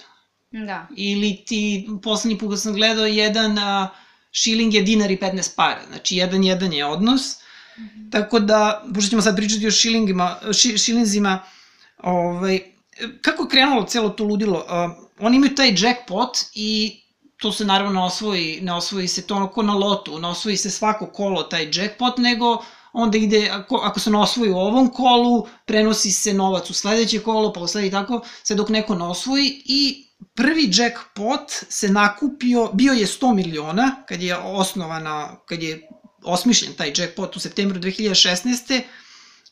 Da. 0.50 0.86
ili 0.96 1.42
ti, 1.46 1.88
poslednji 2.02 2.38
put 2.38 2.60
sam 2.60 2.72
gledao, 2.72 3.06
jedan 3.06 3.58
a, 3.58 3.88
šiling 4.30 4.74
je 4.74 4.82
dinar 4.82 5.10
i 5.10 5.16
15 5.16 5.56
para, 5.56 5.80
znači 5.88 6.16
jedan 6.16 6.44
jedan 6.44 6.72
je 6.72 6.86
odnos, 6.86 7.22
tako 8.10 8.40
da, 8.40 8.84
pošto 8.94 9.10
ćemo 9.10 9.22
sad 9.22 9.36
pričati 9.36 9.66
o 9.66 9.70
šilingima, 9.70 10.36
ši, 10.52 10.78
šilinzima, 10.78 11.42
ovaj, 11.98 12.60
kako 13.22 13.42
je 13.42 13.48
krenulo 13.48 13.84
celo 13.84 14.08
to 14.08 14.24
ludilo, 14.24 14.64
a, 14.68 14.96
oni 15.18 15.36
imaju 15.36 15.54
taj 15.54 15.74
jackpot 15.78 16.38
i 16.54 17.00
to 17.36 17.52
se 17.52 17.64
naravno 17.64 18.00
ne 18.00 18.06
osvoji, 18.06 18.60
ne 18.62 18.74
osvoji 18.74 19.08
se 19.08 19.26
to 19.26 19.34
ono 19.34 19.48
ko 19.48 19.62
na 19.62 19.74
lotu, 19.74 20.18
ne 20.18 20.28
osvoji 20.28 20.56
se 20.56 20.70
svako 20.70 21.06
kolo 21.06 21.42
taj 21.42 21.70
jackpot, 21.72 22.18
nego 22.18 22.64
onda 22.92 23.18
ide, 23.18 23.48
ako, 23.52 23.76
ako 23.76 24.00
se 24.00 24.10
ne 24.10 24.18
osvoji 24.18 24.50
u 24.50 24.58
ovom 24.58 24.88
kolu, 24.88 25.46
prenosi 25.64 26.12
se 26.12 26.34
novac 26.34 26.70
u 26.70 26.74
sledeće 26.74 27.18
kolo, 27.18 27.52
pa 27.52 27.60
u 27.60 27.66
sledeće 27.66 27.90
tako, 27.90 28.20
sve 28.42 28.56
dok 28.56 28.68
neko 28.68 28.94
ne 28.94 29.04
osvoji 29.04 29.62
i 29.64 30.09
prvi 30.34 30.70
jackpot 30.74 31.50
se 31.68 31.88
nakupio, 31.88 32.70
bio 32.72 32.92
je 32.92 33.06
100 33.06 33.34
miliona, 33.34 34.04
kad 34.08 34.22
je 34.22 34.36
osnovana, 34.36 35.36
kad 35.46 35.62
je 35.62 35.88
osmišljen 36.22 36.74
taj 36.74 36.92
jackpot 36.96 37.36
u 37.36 37.40
septembru 37.40 37.80
2016. 37.80 38.82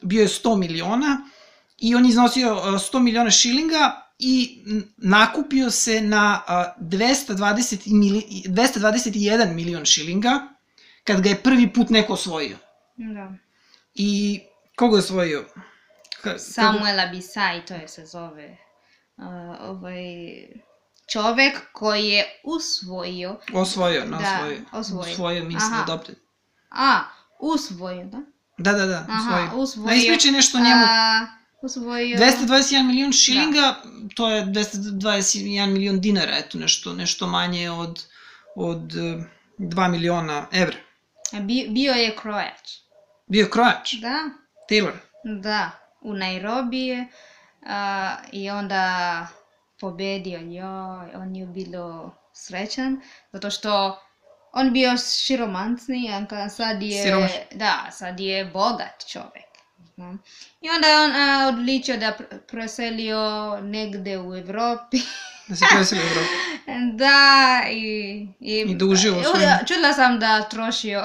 bio 0.02 0.22
je 0.22 0.28
100 0.28 0.56
miliona 0.56 1.30
i 1.78 1.94
on 1.94 2.04
je 2.04 2.08
iznosio 2.08 2.54
a, 2.54 2.78
100 2.78 3.00
miliona 3.00 3.30
šilinga 3.30 4.12
i 4.18 4.64
nakupio 4.96 5.70
se 5.70 6.00
na 6.00 6.42
a, 6.46 6.74
220 6.80 7.92
mili, 7.92 8.22
221 8.46 9.54
milion 9.54 9.84
šilinga 9.84 10.48
kad 11.04 11.20
ga 11.20 11.28
je 11.28 11.42
prvi 11.42 11.72
put 11.72 11.90
neko 11.90 12.12
osvojio. 12.12 12.56
Da. 12.96 13.32
I 13.94 14.40
koga 14.76 14.96
je 14.96 14.98
osvojio? 14.98 15.44
Ka, 16.22 16.38
Samuel 16.38 17.00
Abisai, 17.00 17.66
to 17.66 17.74
je 17.74 17.88
se 17.88 18.06
zove. 18.06 18.67
Ovaj 19.60 20.04
čovek 21.12 21.52
koji 21.72 22.08
je 22.08 22.24
usvojio? 22.44 23.36
Osvojio, 23.54 24.04
ne 24.04 24.10
Da, 24.10 24.16
osvojio. 24.34 24.60
osvojio. 24.72 25.12
Osvojio, 25.12 25.44
mislim 25.44 25.72
Aha. 25.72 25.80
da 25.80 25.86
dobro. 25.86 26.14
a, 26.70 27.00
usvojio, 27.40 28.04
da? 28.04 28.18
Da, 28.58 28.72
da, 28.72 28.86
da, 28.86 29.06
Aha, 29.08 29.18
osvojio. 29.20 29.62
usvojio. 29.62 29.88
Da, 29.88 29.94
ispričaj 29.94 30.30
nešto 30.32 30.58
njemu. 30.58 30.84
A, 30.88 31.26
usvojio... 31.62 32.18
221 32.18 32.82
milion 32.82 33.12
šilinga, 33.12 33.74
to 34.14 34.30
je 34.30 34.44
221 34.44 35.38
milion 35.66 36.00
dinara, 36.00 36.32
eto, 36.36 36.58
nešto, 36.58 36.92
nešto 36.92 37.26
manje 37.26 37.70
od, 37.70 38.04
od 38.54 38.96
eh, 38.96 39.24
2 39.58 39.90
miliona 39.90 40.46
evra. 40.52 40.76
Bi, 41.32 41.66
bio 41.68 41.92
je 41.92 42.16
krojač. 42.16 42.70
Bio 43.26 43.40
je 43.40 43.50
krojač, 43.50 43.94
Da, 43.94 44.30
Taylor. 44.70 44.92
da. 45.42 45.70
U 46.00 46.14
Nairobi 46.14 46.78
je 46.78 47.06
a, 47.68 48.16
i 48.32 48.50
onda 48.50 49.26
pobedio, 49.80 50.38
joj, 50.38 51.14
on 51.14 51.36
je 51.36 51.46
bilo 51.46 52.14
srećan, 52.32 53.00
zato 53.32 53.50
što 53.50 54.00
on 54.52 54.72
bio 54.72 54.96
širomancni, 55.26 56.12
a 56.30 56.48
sad 56.48 56.82
je, 56.82 57.02
Siromaš. 57.02 57.30
da, 57.54 57.88
sad 57.92 58.20
je 58.20 58.44
bogat 58.44 59.06
čovek. 59.08 59.48
znam. 59.94 60.22
I 60.60 60.70
onda 60.70 60.88
je 60.88 61.04
on 61.04 61.12
a, 61.12 61.48
odličio 61.48 61.96
da 61.96 62.16
pr- 62.18 62.38
preselio 62.50 63.20
negde 63.62 64.18
u 64.18 64.34
Evropi. 64.36 64.98
Da 65.48 65.56
se 65.56 65.64
preseli 65.74 66.00
u 66.00 66.04
Evropu. 66.04 66.28
da, 66.96 67.62
i... 67.70 68.28
I, 68.40 68.60
I 68.60 68.78
Ja, 69.40 69.58
Čula 69.66 69.92
sam 69.92 70.18
da 70.20 70.42
trošio, 70.48 71.02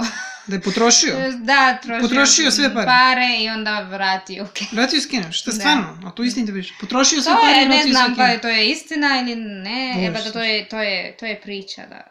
Da 0.47 0.55
je 0.55 0.61
potrošio. 0.61 1.13
da, 1.35 1.77
trošio, 1.77 2.01
Potrošio 2.01 2.51
sve 2.51 2.73
pare. 2.73 2.85
pare 2.87 3.37
i 3.39 3.49
onda 3.49 3.79
vratio. 3.81 4.43
Okay. 4.45 4.65
Vratio 4.71 4.97
iz 4.97 5.07
Kine, 5.07 5.31
šta 5.31 5.51
Da. 5.51 5.55
stvarno? 5.55 6.01
A 6.05 6.11
to 6.11 6.23
istinite 6.23 6.51
priča. 6.53 6.73
Potrošio 6.79 7.21
sve 7.21 7.33
To 7.33 7.39
pare 7.41 7.53
i 7.53 7.57
je, 7.57 7.65
ne 7.65 7.75
vratio 7.75 7.93
znam, 7.93 8.15
pa 8.15 8.25
je 8.25 8.41
to 8.41 8.47
je 8.49 8.69
istina 8.69 9.19
ili 9.19 9.35
ne, 9.35 9.93
Bože 9.95 10.07
e, 10.07 10.13
pa 10.13 10.21
da 10.21 10.31
to 10.31 10.41
je, 10.41 10.67
to 10.67 10.79
je, 10.79 11.17
to 11.17 11.25
je 11.25 11.41
priča 11.41 11.81
da 11.83 12.01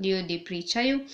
ljudi 0.00 0.42
pričaju. 0.46 1.06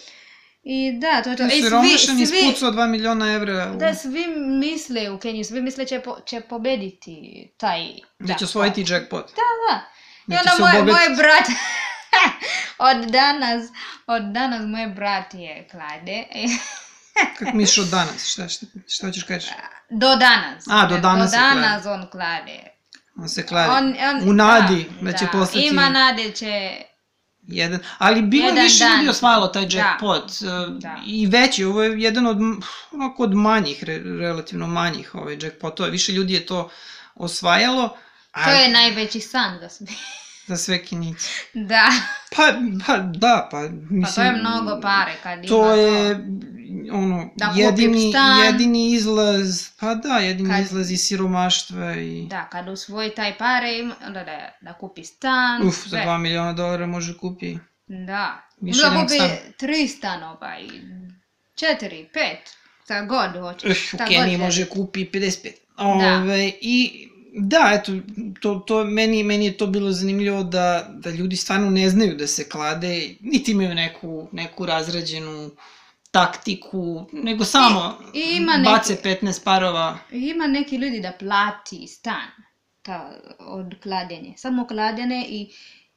I 0.64 0.92
da, 0.94 1.22
to 1.22 1.30
je 1.30 1.36
to. 1.36 1.46
I 1.46 1.50
Siromašan 1.52 2.16
svi, 2.16 2.26
svi, 2.26 2.38
ispucao 2.40 2.70
2 2.70 2.88
miliona 2.88 3.26
evra. 3.28 3.72
u- 3.74 3.78
da 3.78 3.94
svi 3.94 4.26
misle 4.58 5.10
u 5.10 5.18
Keniju, 5.18 5.44
svi 5.44 5.62
misle 5.62 5.86
će, 5.86 6.00
po, 6.00 6.16
će 6.22 6.40
pobediti 6.40 7.14
taj 7.56 7.78
Da 8.18 8.34
će 8.34 8.44
osvojiti 8.44 8.84
jackpot. 8.88 9.26
Da, 9.26 9.42
da. 9.66 9.90
I 10.28 10.30
Da 10.34 10.38
onda 10.52 10.52
moj, 10.74 10.82
moj 10.84 11.16
brat, 11.16 11.46
od 12.90 13.10
danas, 13.10 13.70
od 14.06 14.22
danas 14.22 14.62
moj 14.66 14.86
brat 14.86 15.34
je 15.34 15.68
klade. 15.70 16.24
Kako 17.38 17.56
misliš 17.56 17.78
od 17.78 17.90
danas? 17.90 18.26
Šta, 18.26 18.48
šta, 18.48 18.66
šta 18.88 19.10
ćeš 19.10 19.22
kažeš? 19.22 19.50
Do 19.90 20.16
danas. 20.16 20.64
A, 20.70 20.86
do 20.86 20.98
danas 20.98 21.24
do 21.24 21.30
se 21.30 21.36
klade. 21.42 21.60
danas 21.60 21.86
on 21.86 22.06
klade. 22.10 22.58
On 23.16 23.28
se 23.28 23.46
kladi. 23.46 23.70
On, 23.70 23.94
on, 24.22 24.28
U 24.28 24.32
nadi 24.32 24.90
da, 25.00 25.12
će 25.12 25.24
da. 25.24 25.30
postati 25.30 25.66
Ima 25.66 25.88
nade 25.88 26.30
će... 26.32 26.72
jedan. 27.42 27.80
Ali 27.98 28.22
bilo 28.22 28.44
je 28.44 28.48
Jedan 28.48 28.64
više 28.64 28.84
dan. 28.84 28.96
ljudi 28.96 29.08
osvajalo 29.08 29.46
taj 29.48 29.66
Da. 29.66 29.78
jackpot. 29.78 30.24
uh, 30.30 30.78
Da. 30.78 30.96
I 31.06 31.26
veći, 31.26 31.64
ovo 31.64 31.82
je 31.82 32.02
jedan 32.02 32.26
od, 32.26 32.36
onako 32.92 33.22
od 33.22 33.34
manjih, 33.34 33.84
re, 33.84 33.98
relativno 33.98 34.66
manjih 34.66 35.14
ovaj 35.14 35.38
jackpotova. 35.42 35.88
Više 35.88 36.12
ljudi 36.12 36.34
je 36.34 36.46
to 36.46 36.70
osvajalo. 37.14 37.96
A 38.32 38.44
To 38.44 38.50
je 38.50 38.68
najveći 38.68 39.20
san 39.20 39.58
za 39.60 39.68
sve. 39.68 39.86
Za 40.46 40.56
sve 40.56 40.84
kinice. 40.84 41.28
da, 41.54 41.88
Pa, 42.36 42.42
pa 42.86 42.96
da, 42.98 43.48
pa 43.50 43.60
mislim... 43.60 44.02
pa 44.04 44.10
to 44.12 44.22
je 44.22 44.32
mnogo 44.32 44.80
pare 44.80 45.12
kad 45.22 45.46
To 45.46 45.64
ima 45.64 45.74
je, 45.74 46.14
to. 46.14 46.22
ono, 46.92 47.30
Da 47.36 47.52
jedini, 47.56 48.10
stan. 48.10 48.44
jedini 48.44 48.90
izlaz, 48.90 49.68
pa 49.70 49.94
da, 49.94 50.08
jedini 50.10 50.50
Kad- 50.50 50.60
izlaz 50.60 50.90
iz 50.90 51.00
siromaštva 51.00 51.94
i... 51.94 52.26
Da, 52.26 52.44
kad 52.44 52.68
usvoji 52.68 53.10
taj 53.10 53.38
pare, 53.38 53.72
ima- 53.72 53.94
onda 54.06 54.24
da, 54.24 54.38
da 54.62 54.72
kupi 54.72 55.04
stan. 55.04 55.62
Uf, 55.62 55.74
za 55.76 55.88
sve. 55.88 55.98
2 56.00 56.18
miliona 56.18 56.52
dolara 56.52 56.86
može 56.86 57.18
kupi 57.18 57.56
Da. 57.86 58.42
Više 58.60 58.80
da 58.82 58.90
kupi 58.92 59.14
stana. 59.14 59.34
tri 59.56 59.88
stanova 59.88 60.58
i 60.60 60.70
četiri, 61.56 62.08
pet, 62.12 62.38
šta 62.84 63.02
god 63.02 63.32
hoće. 63.34 63.66
Uh, 63.66 63.74
u 63.94 64.08
Keniji 64.08 64.38
može 64.38 64.66
kupi 64.66 65.04
55. 65.04 65.50
Ove, 65.78 66.52
I 66.60 67.08
da, 67.32 67.70
eto, 67.74 67.92
to, 68.40 68.54
to, 68.56 68.84
meni, 68.84 69.22
meni 69.22 69.44
je 69.44 69.56
to 69.56 69.66
bilo 69.66 69.92
zanimljivo 69.92 70.42
da, 70.42 70.66
da 70.90 71.10
ljudi 71.10 71.36
stvarno 71.36 71.70
ne 71.70 71.88
znaju 71.88 72.14
da 72.14 72.26
se 72.26 72.44
klade, 72.44 72.88
niti 73.22 73.52
imaju 73.52 73.74
neku, 73.74 74.28
neku 74.32 74.66
razrađenu 74.66 75.50
taktiku, 76.10 76.82
nego 77.14 77.44
samo 77.44 77.98
I 78.14 78.20
ima 78.32 78.52
bace 78.64 78.92
neki- 78.94 79.08
15 79.20 79.44
parova. 79.44 79.98
Ima 80.10 80.46
neki 80.46 80.76
ljudi 80.76 81.00
da 81.00 81.12
plati 81.12 81.86
stan 81.88 82.28
ta, 82.82 83.10
od 83.40 83.74
kladenje. 83.82 84.34
Samo 84.36 84.66
kladenje 84.66 85.24
i, 85.28 85.50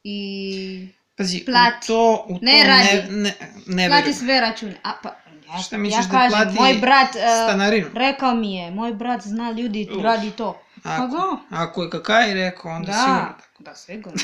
i 0.03 0.87
Pazi, 1.17 1.45
Plati. 1.45 1.77
u 1.83 1.87
to, 1.87 2.25
u 2.29 2.39
Ne 2.41 2.61
to 2.61 2.67
radi. 2.67 3.11
ne, 3.11 3.21
ne, 3.21 3.33
ne 3.67 3.87
Plati 3.87 4.01
verujem. 4.01 4.13
sve 4.15 4.39
račune. 4.41 4.75
A 4.83 4.91
pa, 5.03 5.09
ja, 5.47 5.57
Šta 5.59 5.77
misliš 5.77 6.05
ja 6.05 6.07
da 6.07 6.11
kažem, 6.11 6.29
plati 6.31 6.55
moj 6.55 6.73
brat 6.73 7.09
e, 7.09 7.19
stanarinu? 7.43 7.87
rekao 7.93 8.35
mi 8.35 8.55
je, 8.55 8.71
moj 8.71 8.93
brat 8.93 9.21
zna 9.21 9.51
ljudi 9.51 9.87
Uf. 9.91 10.03
radi 10.03 10.31
to. 10.31 10.61
Pa 10.85 10.95
Ako, 10.95 11.07
da. 11.07 11.57
ako 11.57 11.83
je 11.83 11.89
kakaj 11.89 12.33
rekao, 12.33 12.71
onda 12.71 12.93
sigurno. 12.93 13.35
Da, 13.59 13.61
da, 13.61 13.75
sigurno. 13.75 14.19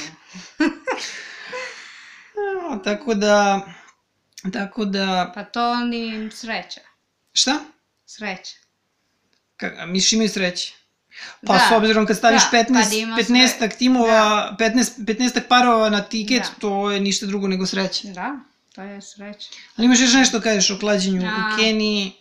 No, 2.63 2.77
tako 2.77 3.13
da, 3.13 3.61
tako 4.53 4.85
da, 4.85 5.31
Pa 5.35 5.43
to 5.43 5.71
oni 5.71 6.29
sreća. 6.31 6.81
šta? 7.33 7.59
Sreća. 8.05 8.55
Ka, 9.57 9.85
misliš 9.85 10.13
imaju 10.13 10.29
sreće? 10.29 10.73
Pa 11.47 11.53
Da, 11.53 11.59
s 11.59 11.73
obzirom 11.73 12.05
kad 12.05 12.17
staviš 12.17 12.41
da, 12.43 12.57
15, 12.57 12.83
kad 12.83 12.93
ima 12.93 13.15
15 13.17 13.57
sve. 13.57 13.69
timova, 13.69 14.55
15, 14.59 14.91
15 14.97 15.41
parova 15.41 15.89
na 15.89 16.01
tiket, 16.01 16.43
Da. 16.43 16.49
to 16.59 16.91
je 16.91 16.99
ništa 16.99 17.25
drugo 17.25 17.47
nego 17.47 17.65
sreće. 17.65 18.07
Da, 18.07 18.39
to 18.75 18.81
je 18.81 19.01
sreća. 19.01 19.49
Ali 19.75 19.85
imaš 19.85 19.99
još 19.99 20.13
nešto 20.13 20.41
kažeš 20.41 20.69
o 20.69 20.79
klađenju 20.79 21.21
Da. 21.21 21.27
u 21.27 21.59
Keniji. 21.59 22.11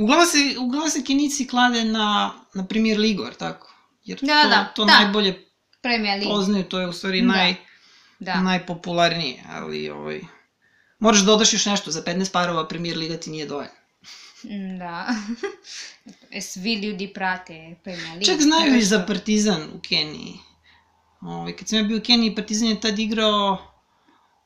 Uglavnom 0.00 0.26
se, 0.26 0.38
uglavnom 0.58 0.90
se 0.90 1.04
Kenici 1.04 1.46
klade 1.46 1.84
na, 1.84 2.32
na 2.54 2.66
Premier 2.66 2.98
Ligu, 2.98 3.22
jer 3.22 3.34
tako? 3.34 3.73
Jer 4.04 4.18
Da, 4.22 4.42
to, 4.42 4.48
da, 4.48 4.72
to 4.76 4.84
da. 4.84 4.92
najbolje 4.92 5.44
Premier 5.80 6.18
League. 6.18 6.34
poznaju, 6.36 6.64
to 6.64 6.80
je 6.80 6.86
u 6.88 6.92
stvari 6.92 7.20
Da. 7.20 7.26
naj, 7.26 7.54
Da. 8.18 8.40
najpopularnije, 8.40 9.42
ali 9.50 9.90
ovaj... 9.90 10.20
Moraš 10.98 11.20
da 11.20 11.26
dodaš 11.26 11.52
još 11.52 11.66
nešto, 11.66 11.90
za 11.90 12.02
15 12.02 12.32
parova 12.32 12.68
Premier 12.68 12.96
Liga 12.96 13.16
ti 13.16 13.30
nije 13.30 13.46
dovoljno. 13.46 13.70
Mm, 14.44 14.78
Da. 14.78 15.08
E, 16.30 16.40
Svi 16.40 16.74
ljudi 16.74 17.12
prate 17.14 17.76
Premier 17.84 18.08
League. 18.08 18.24
Čak 18.24 18.40
znaju 18.40 18.76
i 18.76 18.82
za? 18.82 19.04
Partizan 19.06 19.62
u 19.74 19.80
Keniji. 19.80 20.34
Ovaj, 21.20 21.56
kad 21.56 21.68
sam 21.68 21.78
ja 21.78 21.84
bio 21.84 21.96
u 21.98 22.00
Keniji, 22.00 22.34
Partizan 22.34 22.68
je 22.68 22.80
tad 22.80 22.98
igrao 22.98 23.52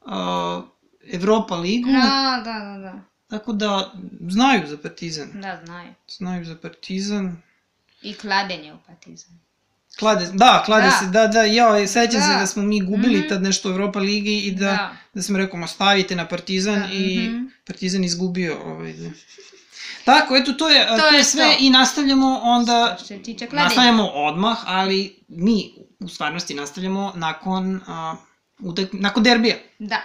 uh, 0.01 0.65
Evropa 1.13 1.57
ligu, 1.57 1.89
Da, 1.93 2.43
da, 2.45 2.53
da, 2.53 2.79
da. 2.83 3.01
tako 3.29 3.53
da 3.53 3.93
znaju 4.29 4.67
za 4.67 4.77
Partizan. 4.79 5.29
Da, 5.35 5.61
znaju. 5.65 5.95
Znaju 6.09 6.45
za 6.45 6.57
Partizan. 6.57 7.43
I 8.03 8.15
kladenje 8.15 8.75
u 8.75 8.79
Partizan. 8.87 9.39
Klade, 9.99 10.29
da, 10.33 10.63
klade 10.67 10.85
Da. 10.85 10.91
se, 10.91 11.07
da, 11.07 11.27
da, 11.27 11.43
ja, 11.43 11.87
sećam 11.87 12.21
se 12.21 12.29
Da. 12.29 12.35
da 12.35 12.47
smo 12.47 12.63
mi 12.63 12.81
gubili 12.81 13.19
Mhm. 13.19 13.29
tad 13.29 13.43
nešto 13.43 13.69
u 13.69 13.73
Evropa 13.73 13.99
ligi 13.99 14.39
i 14.39 14.51
da, 14.51 14.65
da. 14.65 14.93
Da. 15.15 15.23
sam 15.23 15.37
rekao, 15.37 15.59
ma 15.59 15.67
stavite 15.67 16.17
na 16.17 16.27
Partizan 16.27 16.81
Da, 16.81 16.89
i 16.89 17.29
mhm. 17.29 17.45
Partizan 17.67 18.05
izgubio. 18.05 18.59
Ovaj, 18.65 18.93
da. 18.93 19.11
Tako, 20.05 20.37
eto, 20.37 20.53
to 20.53 20.69
je, 20.69 20.87
to, 20.89 20.97
To 20.99 21.07
je 21.07 21.25
sve 21.25 21.45
to. 21.45 21.57
i 21.61 21.71
nastavljamo 21.71 22.41
onda, 22.43 22.97
nastavljamo 23.53 24.07
odmah, 24.07 24.59
ali 24.67 25.17
mi 25.29 25.71
u 26.01 26.09
stvarnosti 26.09 26.55
nastavljamo 26.55 27.13
nakon, 27.17 27.77
uh, 27.77 28.19
utak, 28.61 28.89
nakon 28.93 29.23
derbija. 29.23 29.57
Da. 29.79 30.01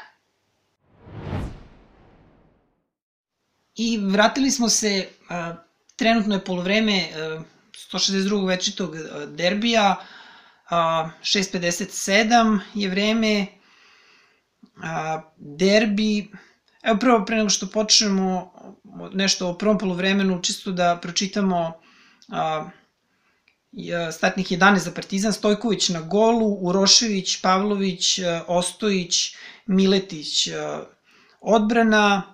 I 3.75 3.97
vratili 3.99 4.51
smo 4.51 4.69
se, 4.69 5.08
a, 5.29 5.56
trenutno 5.95 6.36
je 6.36 6.39
polovreme 6.39 7.08
a, 7.15 7.41
162. 7.73 8.47
večitog 8.47 8.95
a, 8.95 9.25
derbija, 9.25 9.95
a, 10.69 11.09
6.57 11.21 12.59
je 12.73 12.89
vreme, 12.89 13.47
derbi, 15.38 16.31
evo 16.83 16.99
prvo 16.99 17.25
pre 17.25 17.38
nego 17.38 17.49
što 17.49 17.67
počnemo 17.67 18.53
nešto 19.13 19.49
o 19.49 19.57
prvom 19.57 19.77
polovremenu, 19.77 20.41
čisto 20.41 20.71
da 20.71 20.99
pročitamo 21.01 21.73
a, 22.29 22.69
je- 23.71 24.12
startnih 24.12 24.47
11 24.51 24.77
za 24.77 24.91
Partizan, 24.91 25.33
Stojković 25.33 25.89
na 25.89 26.01
golu, 26.01 26.47
Urošević, 26.62 27.41
Pavlović, 27.41 28.19
a, 28.19 28.43
Ostojić, 28.47 29.36
Miletić, 29.65 30.49
odbrana, 31.41 32.33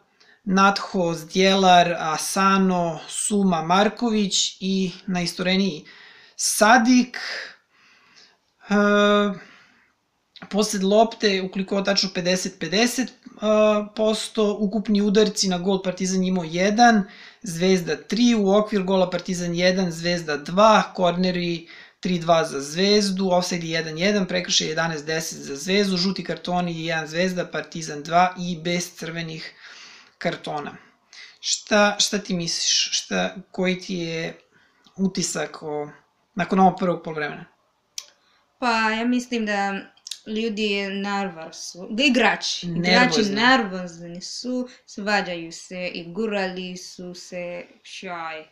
Natho, 0.52 1.14
Zdjelar, 1.14 1.96
Asano, 2.00 3.00
Suma, 3.08 3.62
Marković 3.62 4.58
i 4.60 4.92
najistoreniji 5.08 5.86
Sadik. 6.36 7.18
E, 8.70 8.76
posled 10.50 10.84
lopte 10.84 11.42
uklikao 11.42 11.82
tačno 11.82 12.10
50-50 12.16 13.02
e, 13.02 13.10
posto, 13.96 14.58
ukupni 14.60 15.02
udarci 15.02 15.50
na 15.50 15.58
gol 15.58 15.84
Partizan 15.84 16.24
imao 16.24 16.44
1, 16.44 17.04
Zvezda 17.44 17.98
3, 18.10 18.36
u 18.36 18.50
okvir 18.56 18.84
gola 18.84 19.10
Partizan 19.10 19.52
1, 19.52 19.90
Zvezda 19.90 20.38
2, 20.38 20.94
korneri 20.94 21.68
3-2 22.04 22.44
za 22.50 22.62
Zvezdu, 22.62 23.30
offside 23.32 23.68
1-1, 23.68 24.26
prekršaj 24.26 24.68
11-10 24.68 25.34
za 25.36 25.56
Zvezdu, 25.56 25.98
žuti 25.98 26.24
kartoni 26.24 26.74
1 26.74 27.06
Zvezda, 27.06 27.46
Partizan 27.46 28.04
2 28.04 28.28
i 28.40 28.58
bez 28.64 28.96
crvenih 28.96 29.54
kartona. 30.20 30.78
Šta, 31.40 31.96
šta 32.00 32.18
ti 32.20 32.34
misliš? 32.34 32.90
Šta, 32.94 33.36
koji 33.52 33.80
ti 33.80 33.96
je 33.96 34.40
utisak 34.98 35.64
o, 35.64 35.90
nakon 36.36 36.60
ovog 36.60 36.76
prvog 36.80 37.02
polovremena? 37.04 37.46
Pa 38.60 38.72
ja 38.72 39.06
mislim 39.06 39.46
da 39.46 39.74
ljudi 40.28 40.70
nervos 40.88 41.72
su, 41.72 41.88
igrači, 42.00 42.68
igrači 42.68 42.80
Nervozni. 42.82 43.36
nervozni 43.36 44.22
su, 44.22 44.56
svađaju 44.86 45.52
se 45.52 45.88
i 45.88 46.14
gurali 46.14 46.78
su 46.78 47.14
se, 47.14 47.66
šaj, 47.84 48.44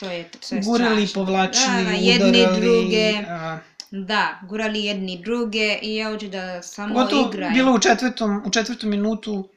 to 0.00 0.10
je 0.10 0.30
sve 0.40 0.60
Gurali, 0.60 1.06
strašno. 1.06 1.24
povlačili, 1.24 1.84
da, 1.84 1.90
da, 1.90 1.90
jedni 1.90 2.38
udarali. 2.40 2.60
druge, 2.60 3.12
a, 3.28 3.58
da, 3.90 4.40
gurali 4.48 4.84
jedni 4.84 5.22
druge 5.22 5.78
i 5.82 5.96
ja 5.96 6.10
hoću 6.10 6.28
da 6.28 6.62
samo 6.62 6.94
Pogotovo 6.94 7.28
igraju. 7.28 7.52
bilo 7.52 7.74
u 7.74 7.78
četvrtom, 7.78 8.42
u 8.46 8.50
četvrtom 8.50 8.90
minutu 8.90 9.48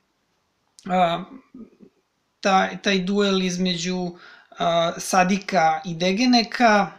a, 0.90 1.24
taj, 2.40 2.82
taj 2.82 3.00
duel 3.00 3.42
između 3.42 4.12
Sadika 4.98 5.82
i 5.86 5.96
Degeneka, 5.96 6.92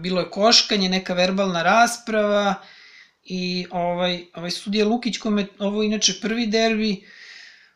bilo 0.00 0.20
je 0.20 0.30
koškanje, 0.30 0.88
neka 0.88 1.14
verbalna 1.14 1.62
rasprava 1.62 2.54
i 3.24 3.66
ovaj, 3.70 4.24
ovaj 4.34 4.50
sudija 4.50 4.86
Lukić, 4.86 5.18
kome 5.18 5.46
ovo 5.58 5.82
inače 5.82 6.14
prvi 6.22 6.46
derbi, 6.46 7.04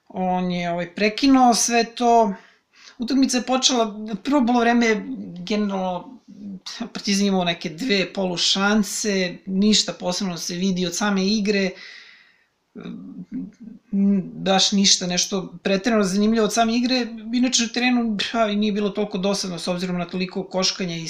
on 0.09 0.51
je 0.51 0.71
ovaj, 0.71 0.95
prekinuo 0.95 1.55
sve 1.55 1.85
to. 1.85 2.35
Utakmica 2.99 3.37
je 3.37 3.47
počela, 3.47 4.07
prvo 4.25 4.41
bolo 4.41 4.61
vreme 4.61 5.03
generalno 5.39 6.21
Partizan 6.93 7.27
imao 7.27 7.45
neke 7.45 7.69
dve 7.69 8.13
polu 8.13 8.37
šanse, 8.37 9.37
ništa 9.47 9.93
posebno 9.93 10.37
se 10.37 10.55
vidi 10.55 10.87
od 10.87 10.97
same 10.97 11.27
igre, 11.27 11.71
baš 14.35 14.73
ništa 14.73 15.07
nešto 15.07 15.55
pretredno 15.63 16.03
zanimljivo 16.03 16.45
od 16.45 16.53
same 16.55 16.77
igre, 16.77 17.07
inače 17.35 17.63
na 17.63 17.69
terenu 17.69 18.17
pa, 18.33 18.47
nije 18.47 18.73
bilo 18.73 18.91
toliko 18.91 19.19
dosadno 19.19 19.59
s 19.59 19.69
obzirom 19.69 19.99
na 19.99 20.05
toliko 20.05 20.45
koškanja 20.45 20.97
i, 20.97 21.07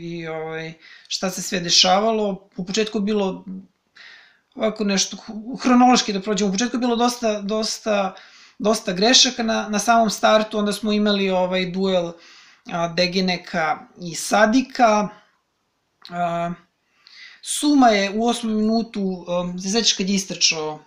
i 0.00 0.26
ovaj, 0.26 0.72
šta 1.08 1.30
se 1.30 1.42
sve 1.42 1.60
dešavalo. 1.60 2.48
U 2.56 2.64
početku 2.64 3.00
bilo 3.00 3.44
ovako 4.54 4.84
nešto 4.84 5.16
hronološki 5.62 6.12
da 6.12 6.20
prođemo. 6.20 6.50
U 6.50 6.52
početku 6.52 6.76
je 6.76 6.80
bilo 6.80 6.96
dosta, 6.96 7.40
dosta, 7.40 8.14
dosta 8.58 8.92
grešaka 8.92 9.42
na, 9.42 9.68
na 9.68 9.78
samom 9.78 10.10
startu, 10.10 10.58
onda 10.58 10.72
smo 10.72 10.92
imali 10.92 11.30
ovaj 11.30 11.70
duel 11.70 12.12
a, 12.72 12.88
Degeneka 12.88 13.78
i 14.00 14.14
Sadika. 14.14 15.08
A, 16.10 16.52
Suma 17.42 17.88
je 17.88 18.10
u 18.10 18.26
osmom 18.26 18.56
minutu, 18.56 19.26
um, 19.28 19.58
se 19.58 19.68
sećaš 19.68 19.92
kad 19.92 20.08
je 20.08 20.14
istračao 20.14 20.84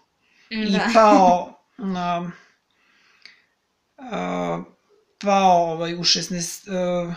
i 0.49 0.71
da. 0.71 0.89
pao 0.93 1.53
na 1.95 2.31
uh, 3.97 4.65
pao 5.19 5.71
ovaj 5.71 5.95
u 5.95 5.99
16 5.99 7.07
uh, 7.07 7.13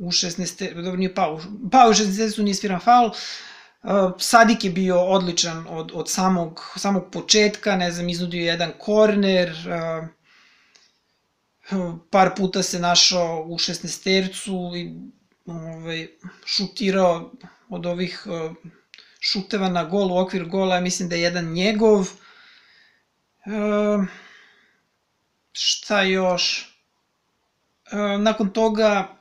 u 0.00 0.10
16 0.10 0.74
dobro 0.74 0.96
nije 0.96 1.14
pao 1.14 1.40
pao 1.72 1.88
u 1.88 1.92
16 1.92 2.42
nije 2.42 2.54
sviran 2.54 2.80
faul 2.80 3.10
Uh, 3.86 4.12
Sadik 4.18 4.64
je 4.64 4.70
bio 4.70 5.00
odličan 5.00 5.66
od, 5.68 5.90
od 5.94 6.10
samog, 6.10 6.60
samog 6.76 7.04
početka, 7.12 7.76
ne 7.76 7.90
znam, 7.90 8.08
iznudio 8.08 8.40
je 8.40 8.46
jedan 8.46 8.72
korner, 8.78 9.54
uh, 11.70 11.94
par 12.10 12.30
puta 12.36 12.62
se 12.62 12.78
našao 12.78 13.44
u 13.48 13.58
16 13.58 14.04
tercu 14.04 14.72
i 14.76 14.92
ovaj, 15.46 16.08
šutirao 16.44 17.32
od 17.68 17.86
ovih 17.86 18.26
uh, 18.26 18.56
šuteva 19.20 19.68
na 19.68 19.84
gol 19.84 20.12
u 20.12 20.18
okvir 20.18 20.44
gola, 20.44 20.80
mislim 20.80 21.08
da 21.08 21.14
je 21.14 21.22
jedan 21.22 21.52
njegov. 21.52 22.10
E, 23.46 24.06
šta 25.52 26.02
još? 26.02 26.74
E, 27.92 27.96
nakon 28.18 28.50
toga, 28.50 29.16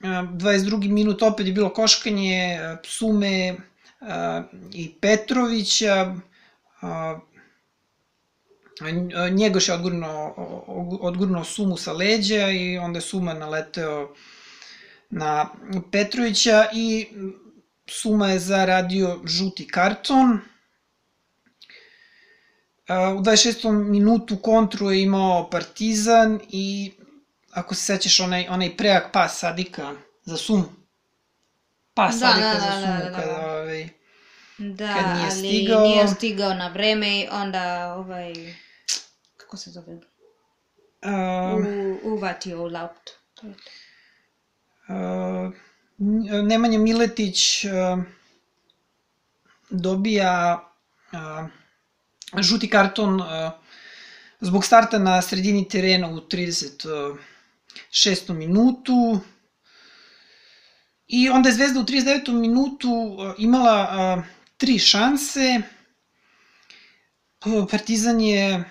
e, 0.00 0.06
22. 0.06 0.90
minut 0.90 1.22
opet 1.22 1.46
je 1.46 1.52
bilo 1.52 1.72
koškanje 1.72 2.58
Psume 2.82 3.56
i 4.72 4.94
Petrovića. 5.00 6.14
Njegoš 9.32 9.68
je 9.68 9.74
odgurno, 9.74 10.34
odgurno 11.00 11.44
Sumu 11.44 11.76
sa 11.76 11.92
leđa 11.92 12.50
i 12.50 12.78
onda 12.78 12.96
je 12.96 13.02
Suma 13.02 13.34
naleteo 13.34 14.14
na 15.10 15.48
Petrovića 15.92 16.66
i 16.72 17.06
Suma 17.86 18.28
je 18.28 18.38
zaradio 18.38 19.20
žuti 19.24 19.68
karton. 19.68 20.40
U 22.88 23.20
26. 23.20 23.60
minutu 23.84 24.36
kontru 24.36 24.90
je 24.90 25.02
imao 25.02 25.50
Partizan 25.50 26.40
i 26.50 26.92
ako 27.50 27.74
se 27.74 27.84
sećaš 27.84 28.20
onaj, 28.20 28.46
onaj 28.48 28.76
prejak 28.76 29.12
pas 29.12 29.38
Sadika 29.38 29.92
za 30.24 30.36
sumu. 30.36 30.64
Pas 31.94 32.14
Da, 32.14 32.18
Sadika 32.20 32.54
da, 32.54 32.60
za 32.60 32.66
da, 32.66 32.72
sumu 32.72 32.98
da, 32.98 33.10
da, 33.10 33.16
kada, 33.16 33.32
da. 33.32 33.46
ovaj, 33.52 33.88
Da, 34.58 34.94
Kad 34.94 35.06
nije 35.06 35.24
ali 35.24 35.38
stigao- 35.38 35.82
nije 35.82 36.08
stigao 36.08 36.54
na 36.54 36.68
vreme 36.68 37.20
i 37.20 37.28
onda 37.32 37.94
ovaj, 37.94 38.32
kako 39.36 39.56
se 39.56 39.70
zove, 39.70 39.92
um, 39.92 40.00
U, 42.02 42.14
uvatio 42.14 42.64
u 42.64 42.70
to. 43.34 43.46
Uh, 44.88 45.54
Nemanja 46.42 46.78
Miletić 46.78 47.64
uh, 47.64 48.02
dobija 49.70 50.64
uh, 51.12 51.48
žuti 52.42 52.70
karton 52.70 53.22
zbog 54.40 54.64
starta 54.64 54.98
na 54.98 55.22
sredini 55.22 55.68
terena 55.68 56.08
u 56.08 56.20
36. 56.20 57.18
minutu. 58.28 59.20
I 61.06 61.28
onda 61.28 61.48
je 61.48 61.54
Zvezda 61.54 61.80
u 61.80 61.84
39. 61.84 62.32
minutu 62.32 63.16
imala 63.38 64.22
tri 64.56 64.78
šanse. 64.78 65.60
Partizan 67.70 68.20
je 68.20 68.64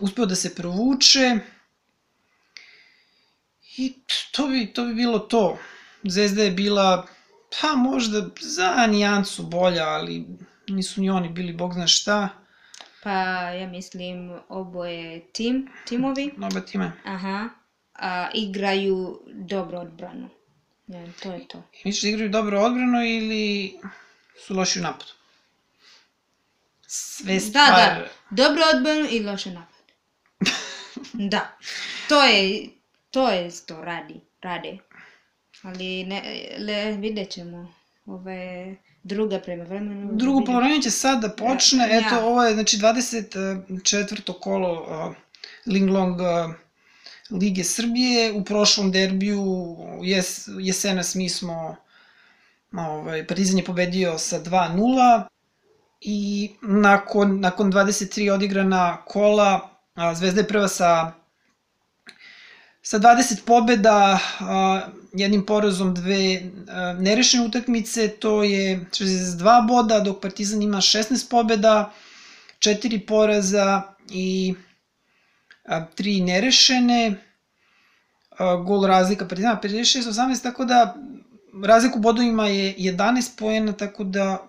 uspeo 0.00 0.26
da 0.26 0.34
se 0.34 0.54
provuče. 0.54 1.38
I 3.76 3.94
to 4.32 4.46
bi, 4.46 4.72
to 4.72 4.84
bi 4.84 4.94
bilo 4.94 5.18
to. 5.18 5.58
Zvezda 6.02 6.42
je 6.42 6.50
bila, 6.50 7.06
pa 7.60 7.76
možda 7.76 8.28
za 8.40 8.86
nijansu 8.86 9.42
bolja, 9.42 9.88
ali 9.88 10.26
nisu 10.68 11.00
ni 11.00 11.10
oni 11.10 11.28
bili 11.28 11.52
bog 11.52 11.72
zna 11.72 11.86
šta. 11.86 12.28
Pa 13.02 13.10
ja 13.50 13.66
mislim 13.68 14.40
oboje 14.48 15.26
tim, 15.32 15.68
timovi, 15.88 16.30
Oba 16.36 16.60
time. 16.60 16.92
aha, 17.04 17.48
a, 17.94 18.28
igraju 18.34 19.20
dobro 19.26 19.78
odbranu. 19.78 20.28
Ja, 20.86 21.06
to 21.22 21.32
je 21.32 21.48
to. 21.48 21.62
Misliš 21.84 22.02
da 22.02 22.08
igraju 22.08 22.30
dobro 22.30 22.60
odbrano 22.60 23.04
ili 23.04 23.78
su 24.46 24.54
loši 24.54 24.78
u 24.78 24.82
napadu? 24.82 25.12
Sve 26.86 27.40
stvar... 27.40 27.70
Da, 27.70 27.76
da, 27.76 28.08
dobro 28.30 28.62
odbranu 28.74 29.06
i 29.10 29.20
loše 29.20 29.50
napad. 29.50 29.76
da, 31.32 31.56
to 32.08 32.24
je, 32.24 32.68
to 33.10 33.28
je 33.28 33.50
to 33.66 33.84
radi, 33.84 34.20
rade. 34.42 34.78
Ali 35.62 36.04
ne, 36.04 36.22
le, 36.58 36.92
vidjet 36.92 37.30
ćemo 37.30 37.74
ove 38.06 38.76
druga 39.06 39.40
prema 39.40 39.64
vremenu. 39.64 40.12
da 40.12 40.16
Drugo 40.16 40.44
polovreme 40.44 40.82
će 40.82 40.90
sad 40.90 41.20
da 41.22 41.28
počne, 41.28 41.88
Ja, 41.88 41.98
eto 41.98 42.14
ja. 42.14 42.24
ovo 42.24 42.44
je 42.44 42.54
znači 42.54 42.76
24. 42.76 44.32
kolo 44.40 44.72
uh, 44.72 45.14
Linglong 45.66 46.20
uh, 46.20 46.54
Lige 47.30 47.64
Srbije, 47.64 48.32
u 48.32 48.44
prošlom 48.44 48.92
derbiju 48.92 49.76
jes, 50.02 50.48
jesenas 50.58 51.14
mi 51.14 51.28
smo 51.28 51.76
ovaj, 52.72 53.26
Partizan 53.26 53.58
je 53.58 53.64
pobedio 53.64 54.18
sa 54.18 54.42
2-0 54.42 55.22
i 56.00 56.50
nakon, 56.62 57.40
nakon 57.40 57.72
23 57.72 58.32
odigrana 58.32 59.02
kola 59.04 59.70
a, 59.94 60.14
Zvezda 60.14 60.40
je 60.40 60.48
prva 60.48 60.68
sa 60.68 61.12
sa 62.86 62.98
20 62.98 63.42
pobeda, 63.46 64.18
jednim 65.12 65.46
porazom 65.46 65.94
dve 65.94 66.42
nerešene 66.98 67.46
utakmice, 67.46 68.08
to 68.08 68.42
je 68.42 68.80
62 68.90 69.66
boda, 69.68 70.00
dok 70.00 70.20
Partizan 70.22 70.62
ima 70.62 70.76
16 70.76 71.30
pobeda, 71.30 71.92
4 72.58 73.06
poraza 73.06 73.82
i 74.10 74.54
a, 75.64 75.86
3 75.98 76.24
nerešene. 76.24 77.14
Gol 78.66 78.86
razlika 78.86 79.26
Partizana 79.28 79.60
56-18, 79.62 80.42
tako 80.42 80.64
da 80.64 80.96
razliku 81.64 81.98
u 81.98 82.02
bodovima 82.02 82.46
je 82.46 82.74
11 82.78 83.38
poena, 83.38 83.72
tako 83.72 84.04
da 84.04 84.48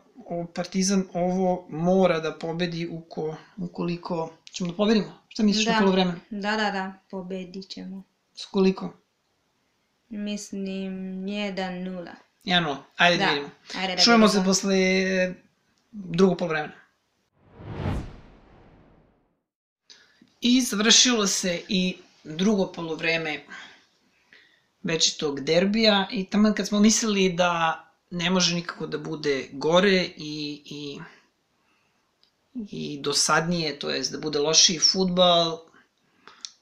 Partizan 0.54 1.04
ovo 1.14 1.68
mora 1.70 2.20
da 2.20 2.34
pobedi 2.34 2.88
uko, 2.88 3.36
ukoliko 3.58 4.30
ćemo 4.52 4.72
da 4.72 4.78
pobedimo. 4.78 5.22
Šta 5.28 5.44
misliš. 5.44 5.66
Da. 5.66 5.72
na 5.72 5.80
polovremenu? 5.80 6.20
Da, 6.30 6.52
da, 6.52 6.72
da, 6.72 6.94
pobedit 7.10 7.70
ćemo. 7.70 8.04
S 8.38 8.46
koliko? 8.46 8.94
Mislim 10.10 10.94
1-0. 11.26 12.12
1-0. 12.46 12.76
Ajde 12.98 13.18
da, 13.18 13.26
Da. 13.26 13.32
vidimo. 13.32 13.50
Ajde 13.76 13.96
da 13.96 14.02
Čujemo 14.02 14.28
se 14.28 14.42
posle 14.46 14.76
e, 14.78 15.34
drugog 15.92 16.38
polovremena. 16.38 16.74
I 20.42 20.62
završilo 20.62 21.28
se 21.28 21.62
i 21.68 21.98
drugo 22.24 22.72
polovreme 22.72 23.44
večitog 24.84 25.40
derbija 25.42 26.08
i 26.12 26.26
tamo 26.26 26.54
kad 26.58 26.68
smo 26.68 26.80
mislili 26.80 27.34
da 27.34 27.84
ne 28.10 28.30
može 28.30 28.56
nikako 28.56 28.88
da 28.88 28.98
bude 28.98 29.50
gore 29.52 30.10
i, 30.18 30.62
i, 30.66 31.00
i 32.72 33.00
dosadnije, 33.02 33.80
to 33.80 33.90
jest 33.90 34.12
da 34.12 34.18
bude 34.18 34.40
lošiji 34.40 34.80
futbal, 34.80 35.67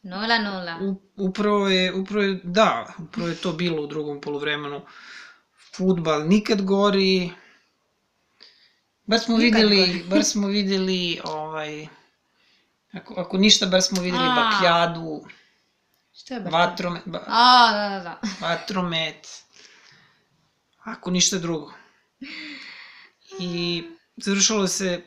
0-0. 0.06 0.82
U- 0.82 1.02
upravo 1.18 1.68
je, 1.68 1.94
upravo 1.94 2.22
je, 2.24 2.39
da, 2.44 2.70
upravo 3.00 3.30
je 3.30 3.36
to 3.36 3.52
bilo 3.54 3.82
u 3.82 3.88
drugom 3.88 4.22
polovremenu. 4.22 4.82
Futbal 5.76 6.22
nikad 6.22 6.62
gori. 6.62 7.32
Bar 9.06 9.20
smo 9.20 9.38
Nikad 9.38 9.62
videli, 9.62 9.78
gori. 9.78 10.04
bar 10.06 10.24
smo 10.24 10.48
videli, 10.48 11.00
ovaj, 11.26 11.88
ako, 12.94 13.13
ako 13.15 13.38
ništa, 13.38 13.65
bar 13.65 13.82
smo 13.82 14.02
videli 14.02 14.24
A. 14.24 14.36
bakljadu, 14.36 15.26
Što 16.15 16.34
je 16.34 16.39
baš? 16.39 16.54
vatromet, 16.54 17.02
ba, 17.06 17.24
A, 17.28 17.72
da, 17.74 17.89
da, 17.89 18.04
da. 18.04 18.20
vatromet, 18.48 19.28
ako 20.80 21.12
ništa 21.12 21.38
drugo. 21.38 21.72
I 23.39 23.84
završilo 24.18 24.68
se 24.68 25.02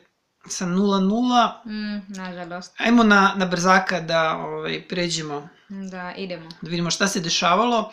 sa 0.47 0.65
0-0. 0.65 1.51
Mm, 1.65 2.13
nažalost. 2.15 2.73
Ajmo 2.77 3.03
na, 3.03 3.33
na 3.35 3.45
brzaka 3.45 3.99
da 4.01 4.37
ovaj, 4.37 4.87
pređemo 4.87 5.49
Da, 5.69 6.13
idemo. 6.17 6.49
da 6.61 6.69
vidimo 6.69 6.91
šta 6.91 7.07
se 7.07 7.19
dešavalo. 7.19 7.91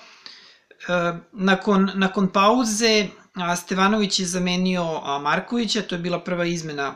E, 0.88 1.18
nakon, 1.32 1.90
nakon 1.94 2.28
pauze 2.32 3.06
a, 3.34 3.56
Stevanović 3.56 4.20
je 4.20 4.26
zamenio 4.26 5.00
a, 5.04 5.18
Markovića, 5.18 5.82
to 5.82 5.94
je 5.94 5.98
bila 5.98 6.20
prva 6.20 6.44
izmena 6.44 6.94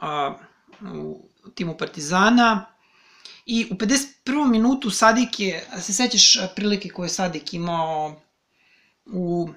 a, 0.00 0.34
u 0.94 1.28
timu 1.54 1.76
Partizana. 1.78 2.66
I 3.46 3.68
u 3.70 3.74
51. 3.74 4.50
minutu 4.50 4.90
Sadik 4.90 5.40
je, 5.40 5.64
a 5.72 5.80
se 5.80 5.92
sećaš 5.92 6.36
prilike 6.56 6.88
koje 6.88 7.04
je 7.04 7.10
Sadik 7.10 7.54
imao 7.54 8.20
u 9.06 9.48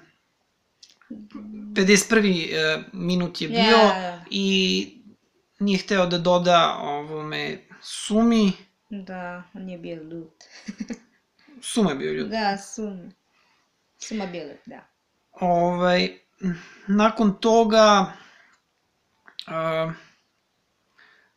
51. 1.10 2.48
e, 2.52 2.82
minut 2.92 3.40
je 3.40 3.48
bio 3.48 3.58
Ja. 3.60 4.24
i 4.30 4.86
nije 5.58 5.78
hteo 5.78 6.06
da 6.06 6.18
doda 6.18 6.78
ovome 6.80 7.58
Sumi. 7.82 8.52
Da, 8.90 9.42
on 9.54 9.68
je 9.68 9.78
bio 9.78 10.02
lut. 10.02 10.44
Suma 11.72 11.90
je 11.90 11.96
bio 11.96 12.12
ljud. 12.12 12.28
Da, 12.28 12.58
sum. 12.58 13.12
Suma 13.98 14.26
bio 14.26 14.44
lut, 14.48 14.60
da. 14.66 14.86
Ovaj, 15.32 16.18
nakon 16.86 17.40
toga, 17.40 18.12
uh, 19.46 19.92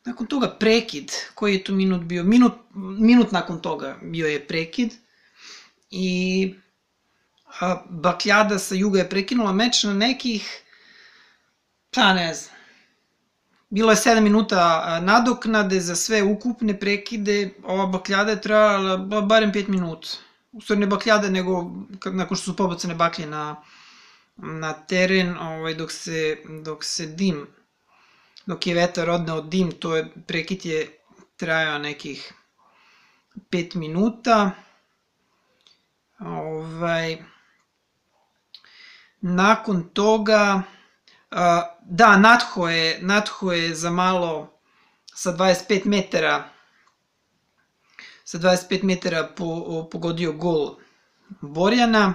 nakon 0.06 0.28
toga 0.28 0.56
prekid, 0.60 1.12
koji 1.36 1.54
je 1.54 1.64
tu 1.64 1.74
minut 1.74 2.02
bio? 2.04 2.24
Minut, 2.24 2.54
minut 3.00 3.32
nakon 3.32 3.62
toga 3.62 3.98
bio 4.02 4.28
je 4.28 4.48
prekid 4.48 4.94
i 5.90 6.56
Bakljada 7.90 8.60
sa 8.60 8.76
juga 8.76 9.00
je 9.00 9.10
prekinula 9.10 9.52
meč 9.54 9.84
na 9.84 9.94
nekih, 9.94 10.48
pa 11.92 12.14
ne 12.14 12.34
znam, 12.34 12.54
Bilo 13.70 13.92
je 13.92 13.98
7 13.98 14.22
minuta 14.22 14.64
nadoknade 15.02 15.80
za 15.80 15.96
sve 15.96 16.24
ukupne 16.24 16.80
prekide, 16.80 17.38
ova 17.64 17.86
bakljada 17.86 18.32
je 18.32 18.42
trajala 18.42 18.98
ba- 18.98 19.22
barem 19.22 19.52
5 19.52 19.68
minuta. 19.70 20.08
U 20.52 20.62
stvari 20.62 20.80
ne 20.82 20.88
bakljada, 20.88 21.30
nego 21.30 21.72
nakon 22.06 22.38
što 22.38 22.52
su 22.52 22.56
pobacane 22.56 22.96
baklje 22.96 23.26
na, 23.28 23.56
na 24.36 24.74
teren, 24.74 25.38
ovaj, 25.38 25.74
dok, 25.74 25.92
se, 25.92 26.38
dok 26.64 26.84
se 26.84 27.06
dim, 27.08 27.48
dok 28.46 28.68
je 28.68 28.76
vetar 28.76 29.10
odneo 29.10 29.42
dim, 29.42 29.72
to 29.72 29.96
je, 29.96 30.06
prekid 30.28 30.66
je 30.66 30.98
trajao 31.38 31.80
nekih 31.80 32.34
5 33.50 33.76
minuta. 33.76 34.52
Ovaj, 36.20 37.18
nakon 39.24 39.90
toga, 39.94 40.64
da, 41.82 42.18
Natho 42.18 42.68
je, 42.68 43.00
Natho 43.02 43.52
je 43.52 43.76
za 43.76 43.90
malo 43.90 44.60
sa 45.16 45.32
25 45.32 45.86
metara 45.86 46.54
sa 48.24 48.38
25 48.40 48.84
metara 48.84 49.28
po, 49.36 49.88
pogodio 49.92 50.34
gol 50.34 50.78
Borjana. 51.42 52.14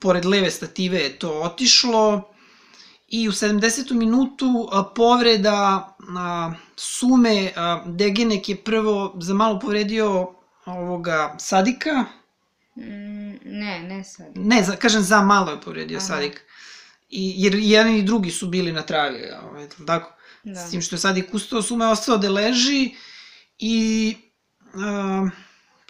Pored 0.00 0.24
leve 0.24 0.50
stative 0.50 0.98
je 1.00 1.18
to 1.18 1.30
otišlo 1.42 2.34
i 3.08 3.28
u 3.28 3.32
70. 3.32 3.92
minutu 3.92 4.68
povreda 4.96 5.96
sume 6.76 7.52
Degenek 7.86 8.48
je 8.48 8.56
prvo 8.64 9.16
za 9.20 9.34
malo 9.34 9.60
povredio 9.60 10.34
ovoga 10.66 11.34
Sadika, 11.38 12.04
ne, 13.44 13.82
ne 13.88 14.04
sad. 14.04 14.26
ne, 14.34 14.62
za, 14.62 14.76
kažem 14.76 15.02
za 15.02 15.22
malo 15.22 15.50
je 15.50 15.60
povredio 15.60 15.98
Aha. 15.98 16.06
Sadik. 16.06 16.40
I, 17.10 17.34
jer 17.36 17.54
i 17.54 17.70
jedan 17.70 17.94
i 17.94 18.02
drugi 18.02 18.30
su 18.30 18.48
bili 18.48 18.72
na 18.72 18.82
travi, 18.82 19.22
ovaj, 19.42 19.68
tako? 19.86 20.12
Da. 20.42 20.66
S 20.66 20.70
tim 20.70 20.82
što 20.82 20.94
je 20.94 21.00
Sadik 21.00 21.34
ustao, 21.34 21.62
Suma 21.62 21.84
je 21.84 21.90
ostao 21.90 22.18
da 22.18 22.30
leži 22.30 22.94
i 23.58 24.16
a, 24.74 25.28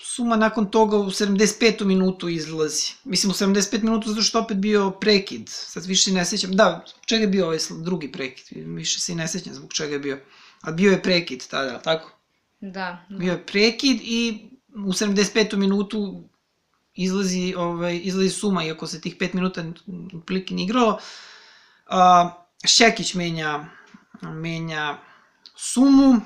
Suma 0.03 0.37
nakon 0.37 0.71
toga 0.71 0.97
u 0.97 1.05
75. 1.05 1.85
minutu 1.85 2.29
izlazi. 2.29 2.93
Mislim 3.05 3.31
u 3.31 3.35
75 3.35 3.83
minutu 3.83 4.09
zato 4.09 4.23
što 4.23 4.41
opet 4.41 4.57
bio 4.57 4.91
prekid. 4.91 5.49
Sad 5.49 5.87
više 5.87 6.13
ne 6.13 6.25
sećam. 6.25 6.53
Da, 6.53 6.85
čega 7.07 7.23
je 7.23 7.29
bio 7.29 7.47
ovaj 7.47 7.59
drugi 7.83 8.13
prekid? 8.13 8.67
Više 8.67 9.01
se 9.01 9.13
i 9.13 9.15
ne 9.15 9.29
sećam 9.29 9.55
zbog 9.55 9.73
čega 9.73 9.93
je 9.93 9.99
bio. 9.99 10.21
A 10.61 10.73
bio 10.73 10.91
je 10.91 11.03
prekid 11.03 11.47
tada, 11.47 11.83
tako? 11.83 12.19
Da. 12.61 13.07
da. 13.09 13.19
Bio 13.19 13.33
je 13.33 13.47
prekid 13.47 14.01
i 14.03 14.49
u 14.75 14.93
75. 14.93 15.57
minutu 15.57 16.29
izlazi, 16.95 17.55
ovaj, 17.57 18.01
izlazi 18.05 18.31
Suma, 18.31 18.65
iako 18.65 18.87
se 18.87 19.01
tih 19.01 19.17
5 19.19 19.35
minuta 19.35 19.65
otprilike 20.17 20.55
ni 20.55 20.65
igralo. 20.65 20.99
A, 21.87 22.31
Šekić 22.65 23.15
menja, 23.15 23.65
menja 24.23 24.99
Sumu. 25.57 26.21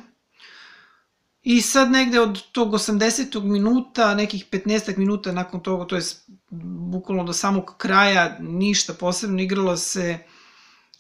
I 1.43 1.63
sad 1.63 1.91
negde 1.91 2.21
od 2.21 2.43
tog 2.53 2.73
80. 2.73 3.43
minuta, 3.43 4.15
nekih 4.15 4.47
15 4.51 4.99
minuta 4.99 5.33
nakon 5.33 5.63
toga, 5.63 5.87
to 5.87 5.97
je 5.97 6.03
bukvalno 6.51 7.25
do 7.25 7.33
samog 7.33 7.75
kraja, 7.79 8.37
ništa 8.41 8.95
posebno, 8.95 9.43
igralo 9.43 9.77
se 9.77 10.19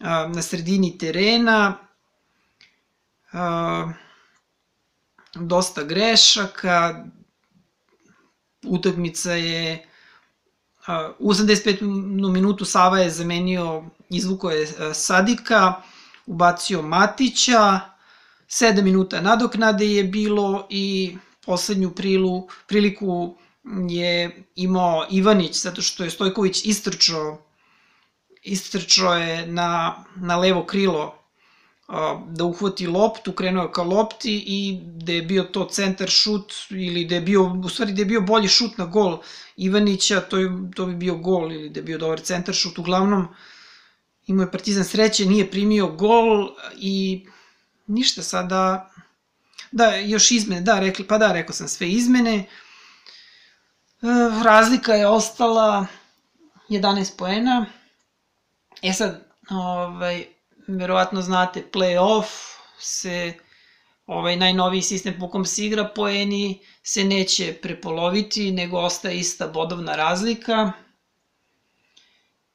a, 0.00 0.30
na 0.34 0.42
sredini 0.42 0.98
terena, 0.98 1.78
a, 3.32 3.92
dosta 5.34 5.82
grešaka, 5.82 7.04
utakmica 8.66 9.32
je 9.32 9.88
u 11.18 11.30
85. 11.30 12.32
minutu 12.32 12.64
Sava 12.64 12.98
je 12.98 13.10
zamenio, 13.10 13.84
izvuko 14.10 14.50
je 14.50 14.66
Sadika, 14.94 15.82
ubacio 16.26 16.82
Matića, 16.82 17.80
7 18.48 18.82
minuta 18.82 19.20
nadoknade 19.20 19.86
je 19.86 20.04
bilo 20.04 20.66
i 20.70 21.16
poslednju 21.46 21.90
prilu, 21.90 22.48
priliku 22.66 23.36
je 23.88 24.44
imao 24.54 25.06
Ivanić, 25.10 25.62
zato 25.62 25.82
što 25.82 26.04
je 26.04 26.10
Stojković 26.10 26.64
istrčao, 26.64 27.42
istrčao 28.42 29.14
je 29.14 29.46
na, 29.46 30.04
na 30.16 30.36
levo 30.36 30.64
krilo 30.64 31.18
da 32.26 32.44
uhvati 32.44 32.86
loptu, 32.86 33.32
krenuo 33.32 33.62
je 33.62 33.72
ka 33.72 33.82
lopti 33.82 34.44
i 34.46 34.80
da 34.82 35.12
je 35.12 35.22
bio 35.22 35.42
to 35.42 35.64
centar 35.64 36.08
šut 36.08 36.52
ili 36.70 37.04
da 37.04 37.14
je 37.14 37.20
bio, 37.20 37.42
u 37.64 37.68
stvari 37.68 37.92
da 37.92 38.02
je 38.02 38.06
bio 38.06 38.20
bolji 38.20 38.48
šut 38.48 38.78
na 38.78 38.86
gol 38.86 39.18
Ivanića, 39.56 40.20
to, 40.20 40.38
je, 40.38 40.50
to 40.76 40.86
bi 40.86 40.94
bio 40.94 41.14
gol 41.14 41.52
ili 41.52 41.70
da 41.70 41.80
je 41.80 41.84
bio 41.84 41.98
dobar 41.98 42.20
centar 42.20 42.54
šut, 42.54 42.78
uglavnom 42.78 43.28
imao 44.26 44.44
je 44.44 44.50
Partizan 44.50 44.84
sreće, 44.84 45.26
nije 45.26 45.50
primio 45.50 45.86
gol 45.86 46.50
i 46.76 47.26
ništa 47.86 48.22
sada, 48.22 48.90
da, 49.72 49.94
još 49.96 50.30
izmene, 50.30 50.60
da, 50.60 50.80
rekli, 50.80 51.06
pa 51.06 51.18
da, 51.18 51.32
rekao 51.32 51.54
sam 51.54 51.68
sve 51.68 51.88
izmene, 51.88 52.34
e, 52.36 52.46
razlika 54.44 54.94
je 54.94 55.06
ostala 55.06 55.86
11 56.68 57.16
poena, 57.18 57.66
e 58.82 58.92
sad, 58.92 59.24
ovaj, 59.50 60.26
verovatno 60.68 61.22
znate, 61.22 61.64
play-off 61.72 62.26
se 62.78 63.34
ovaj 64.06 64.36
najnoviji 64.36 64.82
sistem 64.82 65.18
po 65.20 65.30
kom 65.30 65.44
se 65.44 65.66
igra 65.66 65.84
poeni 65.94 66.60
se 66.82 67.04
neće 67.04 67.58
prepoloviti, 67.62 68.52
nego 68.52 68.78
ostaje 68.78 69.18
ista 69.18 69.48
bodovna 69.48 69.96
razlika. 69.96 70.72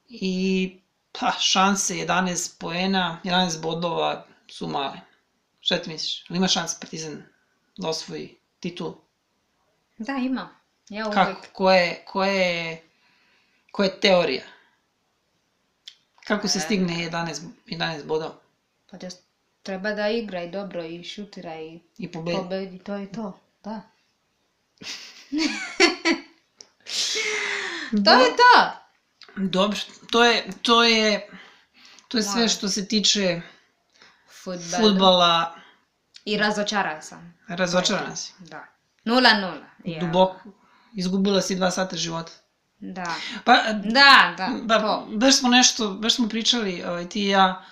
I 0.08 0.76
pa, 1.20 1.32
šanse 1.40 1.94
11 1.94 2.58
poena, 2.58 3.20
11 3.24 3.60
bodova 3.62 4.26
su 4.48 4.68
male. 4.68 5.00
Šta 5.60 5.78
ti 5.78 5.90
misliš? 5.90 6.24
Ali 6.28 6.36
ima 6.36 6.48
šanse 6.48 6.76
Partizan 6.80 7.22
da 7.76 7.88
osvoji 7.88 8.38
titul? 8.60 8.94
Da, 9.98 10.12
ima. 10.12 10.48
Ja 10.88 11.04
uvek. 11.04 11.14
Kako? 11.14 11.46
Ko 11.52 11.72
je, 11.72 12.04
ko 12.06 12.24
je, 12.24 12.82
ko 13.72 13.82
je 13.82 14.00
teorija? 14.00 14.53
Kako 16.24 16.48
se 16.48 16.60
stigne 16.60 16.94
11, 16.94 17.40
11 17.66 18.04
bodova 18.04 18.34
Pa 18.90 18.96
da 18.96 19.08
treba 19.62 19.92
da 19.92 20.08
igra 20.08 20.42
i 20.42 20.50
dobro 20.50 20.84
i 20.84 21.04
šutira 21.04 21.54
i 21.56 21.80
i 21.98 22.12
pobedi? 22.12 22.36
pobedi, 22.36 22.78
to 22.78 22.94
je 22.94 23.12
to. 23.12 23.38
Da. 23.64 23.80
To 28.04 28.12
je 28.12 28.30
to. 28.30 28.72
Dobro, 29.36 29.78
to 30.10 30.24
je, 30.24 30.44
to 30.62 30.84
je, 30.84 31.28
to 32.08 32.18
je 32.18 32.22
sve 32.22 32.42
Da. 32.42 32.48
što 32.48 32.68
se 32.68 32.88
tiče 32.88 33.40
Futbal. 34.34 34.80
futbala. 34.80 35.54
I 36.24 36.36
razočaran 36.36 37.02
sam. 37.02 37.38
Razočarana 37.48 38.16
si. 38.16 38.32
Da. 38.38 38.66
Nula 39.04 39.34
nula. 39.34 39.66
Ja. 39.84 40.00
Duboko. 40.00 40.40
Izgubila 40.94 41.40
si 41.40 41.56
dva 41.56 41.70
sata 41.70 41.96
života. 41.96 42.32
Da. 42.78 43.14
Pa, 43.44 43.52
Da, 43.72 44.34
da, 44.36 44.50
ba, 44.62 44.78
to. 44.78 45.06
baš 45.10 45.34
smo 45.34 45.48
nešto, 45.48 45.90
baš 45.90 46.14
smo 46.14 46.28
pričali, 46.28 46.82
ovaj, 46.82 47.08
ti 47.08 47.22
i 47.22 47.28
ja, 47.28 47.64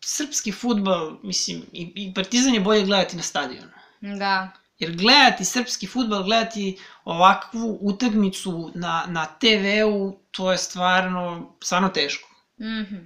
srpski 0.00 0.52
futbal, 0.52 1.16
mislim, 1.22 1.62
i, 1.72 1.92
i 1.94 2.14
Partizan 2.14 2.54
je 2.54 2.60
bolje 2.60 2.84
gledati 2.84 3.16
na 3.16 3.22
stadionu. 3.22 3.70
Da. 4.00 4.48
Jer 4.78 4.96
gledati 4.96 5.44
srpski 5.44 5.86
futbal, 5.86 6.24
gledati 6.24 6.78
ovakvu 7.04 7.78
utakmicu 7.80 8.70
na, 8.74 9.04
na 9.08 9.26
TV-u, 9.26 10.18
to 10.30 10.52
je 10.52 10.58
stvarno, 10.58 11.54
stvarno 11.62 11.88
teško. 11.88 12.28
Mhm. 12.60 12.96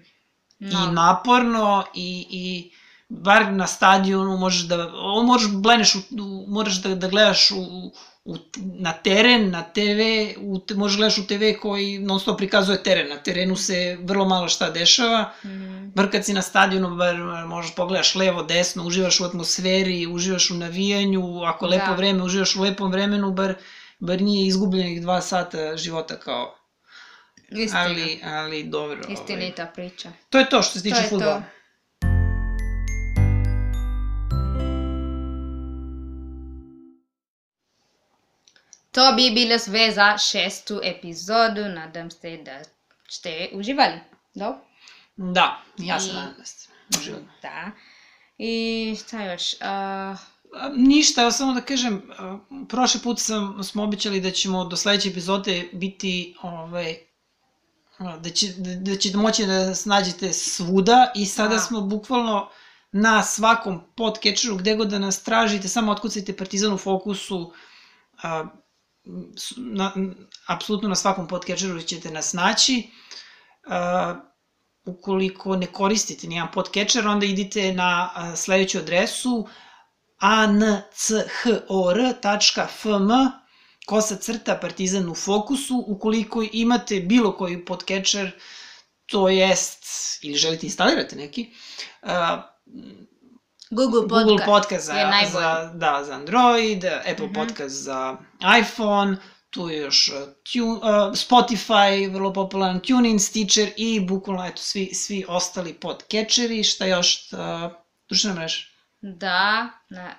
i 0.61 0.93
naporno 0.93 1.85
i, 1.95 2.27
i 2.31 2.73
bar 3.09 3.53
na 3.53 3.67
stadionu 3.67 4.37
možeš 4.37 4.63
da 4.63 4.91
možeš 5.27 5.51
bleneš 5.51 5.95
u, 5.95 5.99
u, 6.11 6.45
moraš 6.49 6.83
da, 6.83 6.95
da 6.95 7.09
gledaš 7.09 7.51
u, 7.51 7.93
u, 8.25 8.37
na 8.57 8.93
teren, 8.93 9.51
na 9.51 9.63
TV, 9.63 10.01
u, 10.41 10.61
možeš 10.75 10.97
gledaš 10.97 11.19
u 11.19 11.27
TV 11.27 11.43
koji 11.63 11.99
non 11.99 12.21
stop 12.21 12.39
prikazuje 12.39 12.83
teren. 12.83 13.09
Na 13.09 13.17
terenu 13.17 13.57
se 13.57 13.99
vrlo 14.03 14.25
malo 14.25 14.49
šta 14.49 14.71
dešava. 14.71 15.33
Mhm. 15.45 15.89
Bar 15.95 16.11
kad 16.11 16.25
si 16.25 16.33
na 16.33 16.43
stadionu, 16.43 16.97
bar 16.97 17.17
možeš 17.47 17.75
pogledaš 17.75 18.15
levo, 18.15 18.43
desno, 18.43 18.87
uživaš 18.87 19.21
u 19.21 19.25
atmosferi, 19.25 20.07
uživaš 20.07 20.51
u 20.51 20.55
navijanju, 20.55 21.43
ako 21.43 21.67
lepo 21.67 21.87
Da. 21.87 21.97
vreme, 21.97 22.23
uživaš 22.23 22.57
u 22.57 22.63
lepom 22.63 22.93
vremenu, 22.93 23.33
bar, 23.33 23.55
bar 23.99 24.23
nije 24.23 24.47
izgubljenih 24.47 25.03
dva 25.03 25.21
sata 25.21 25.77
života 25.77 26.21
kao... 26.21 26.59
Istina. 27.51 27.81
Ali, 27.81 28.21
ali 28.25 28.63
dobro. 28.63 29.01
ovaj. 29.05 29.15
Istinita 29.15 29.67
priča. 29.75 30.13
To 30.31 30.39
je 30.39 30.49
to 30.49 30.63
što 30.63 30.79
se 30.79 30.83
tiče 30.83 31.03
to. 31.03 31.09
fudbala. 31.09 31.41
To 31.41 31.62
bi 39.17 39.31
bilo 39.31 39.59
sve 39.59 39.91
za 39.93 40.19
šestu 40.19 40.81
epizodu. 40.83 41.65
Nadam 41.65 42.11
se 42.11 42.37
da 42.37 42.61
ste 43.09 43.49
uživali. 43.53 44.01
Da? 44.35 44.65
Da, 45.17 45.63
ja 45.79 46.01
sam 46.01 46.11
I- 46.11 46.15
nadam 46.15 46.35
da 46.39 46.45
ste 46.45 46.69
uživali. 46.99 47.25
Da. 47.43 47.71
I 48.39 48.97
šta 49.01 49.23
još? 49.23 49.55
A, 49.61 50.17
A, 50.55 50.69
Ništa, 50.77 51.31
samo 51.31 51.53
da 51.53 51.61
kažem, 51.61 52.03
a, 52.19 52.39
prošli 52.69 53.01
put 53.01 53.21
sam, 53.21 53.63
smo 53.63 53.83
obećali 53.83 54.21
da 54.21 54.31
ćemo 54.31 54.65
do 54.65 54.77
sledeće 54.77 55.09
epizode 55.09 55.69
biti, 55.73 56.37
ovaj, 56.43 56.97
a, 57.99 58.17
da, 58.17 58.31
će, 58.31 58.47
da, 58.57 58.97
ćete 58.97 59.17
moći 59.17 59.47
da 59.47 59.67
nas 59.67 59.85
nađete 59.85 60.33
svuda 60.33 61.13
i 61.15 61.27
sada 61.27 61.55
Da. 61.55 61.61
smo 61.61 61.81
bukvalno 61.81 62.49
na 62.93 63.23
svakom 63.23 63.81
podcatcheru, 63.97 64.57
gde 64.57 64.75
god 64.75 64.89
da 64.89 64.99
nas 64.99 65.23
tražite, 65.23 65.69
samo 65.69 65.93
otkucajte 65.93 66.37
Partizan 66.37 66.73
u 66.73 66.79
fokusu, 66.79 67.53
a, 68.23 68.45
na, 69.57 69.93
apsolutno 70.47 70.89
na 70.89 70.95
svakom 70.95 71.29
podcatcheru 71.29 71.83
ćete 71.83 72.11
nas 72.11 72.33
naći. 72.33 72.91
A, 73.67 74.21
ukoliko 74.85 75.57
ne 75.57 75.67
koristite 75.67 76.27
nijedan 76.27 76.53
podcatcher, 76.53 77.09
onda 77.09 77.27
idite 77.27 77.73
na 77.73 78.11
a, 78.15 78.37
sledeću 78.37 78.79
adresu 78.79 79.49
anchor.fm 80.19 80.71
kosa 83.87 84.17
crta 84.17 84.59
partizan 84.63 85.09
u 85.11 85.15
fokusu. 85.15 85.85
Ukoliko 85.87 86.45
imate 86.53 87.01
bilo 87.01 87.37
koji 87.37 87.65
podcatcher, 87.65 88.31
to 89.07 89.29
jest, 89.29 89.85
ili 90.23 90.37
želite 90.37 90.67
instalirati 90.67 91.17
neki, 91.17 91.51
a, 92.03 92.43
Google 93.73 94.09
Podcast, 94.09 94.29
Google 94.29 94.47
Podcast 94.47 94.87
za, 94.87 94.93
je 94.93 95.07
najbolji. 95.07 95.33
za, 95.33 95.71
da, 95.75 96.05
za 96.05 96.15
Android, 96.15 96.85
Apple 96.85 97.27
Mhm. 97.27 97.35
Podcast 97.35 97.75
za 97.75 98.17
iPhone, 98.61 99.17
tu 99.51 99.69
je 99.69 99.79
još 99.79 100.09
uh, 100.09 100.15
tune, 100.53 100.73
uh, 100.73 101.13
Spotify, 101.13 102.13
vrlo 102.13 102.33
popularan, 102.33 102.81
TuneIn, 102.81 103.19
Stitcher 103.21 103.69
i 103.77 104.01
bukvalno 104.01 104.47
eto, 104.47 104.63
svi, 104.63 104.95
svi 104.95 105.25
ostali 105.29 105.75
podcatcheri, 105.75 106.65
šta 106.65 106.87
još, 106.87 107.33
uh, 107.33 107.39
društvene 108.09 108.37
mreže. 108.37 108.69
Da, 109.01 109.69
na, 109.91 110.15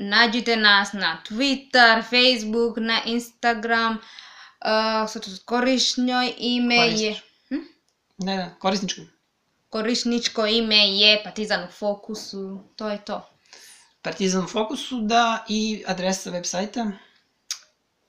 nađite 0.00 0.56
nas 0.56 0.92
na 0.92 1.22
Twitter, 1.30 2.02
Facebook, 2.02 2.76
na 2.76 2.98
Instagram, 3.04 3.92
uh, 3.92 5.10
sad 5.10 5.24
korišnjoj 5.44 6.32
ime 6.38 6.74
je... 6.76 6.90
Koristiš. 6.90 7.22
Ne, 8.18 8.36
ne, 8.36 8.56
korisnički. 8.58 9.00
Korisničko 9.74 10.46
ime 10.46 10.76
je 10.76 11.22
Partizan 11.24 11.64
u 11.64 11.72
fokusu, 11.72 12.60
to 12.76 12.88
je 12.88 13.04
to. 13.04 13.16
Partizan 14.02 14.44
u 14.44 14.48
fokusu, 14.48 15.00
da, 15.00 15.44
i 15.48 15.84
adresa 15.86 16.30
web 16.30 16.44
sajta, 16.44 16.92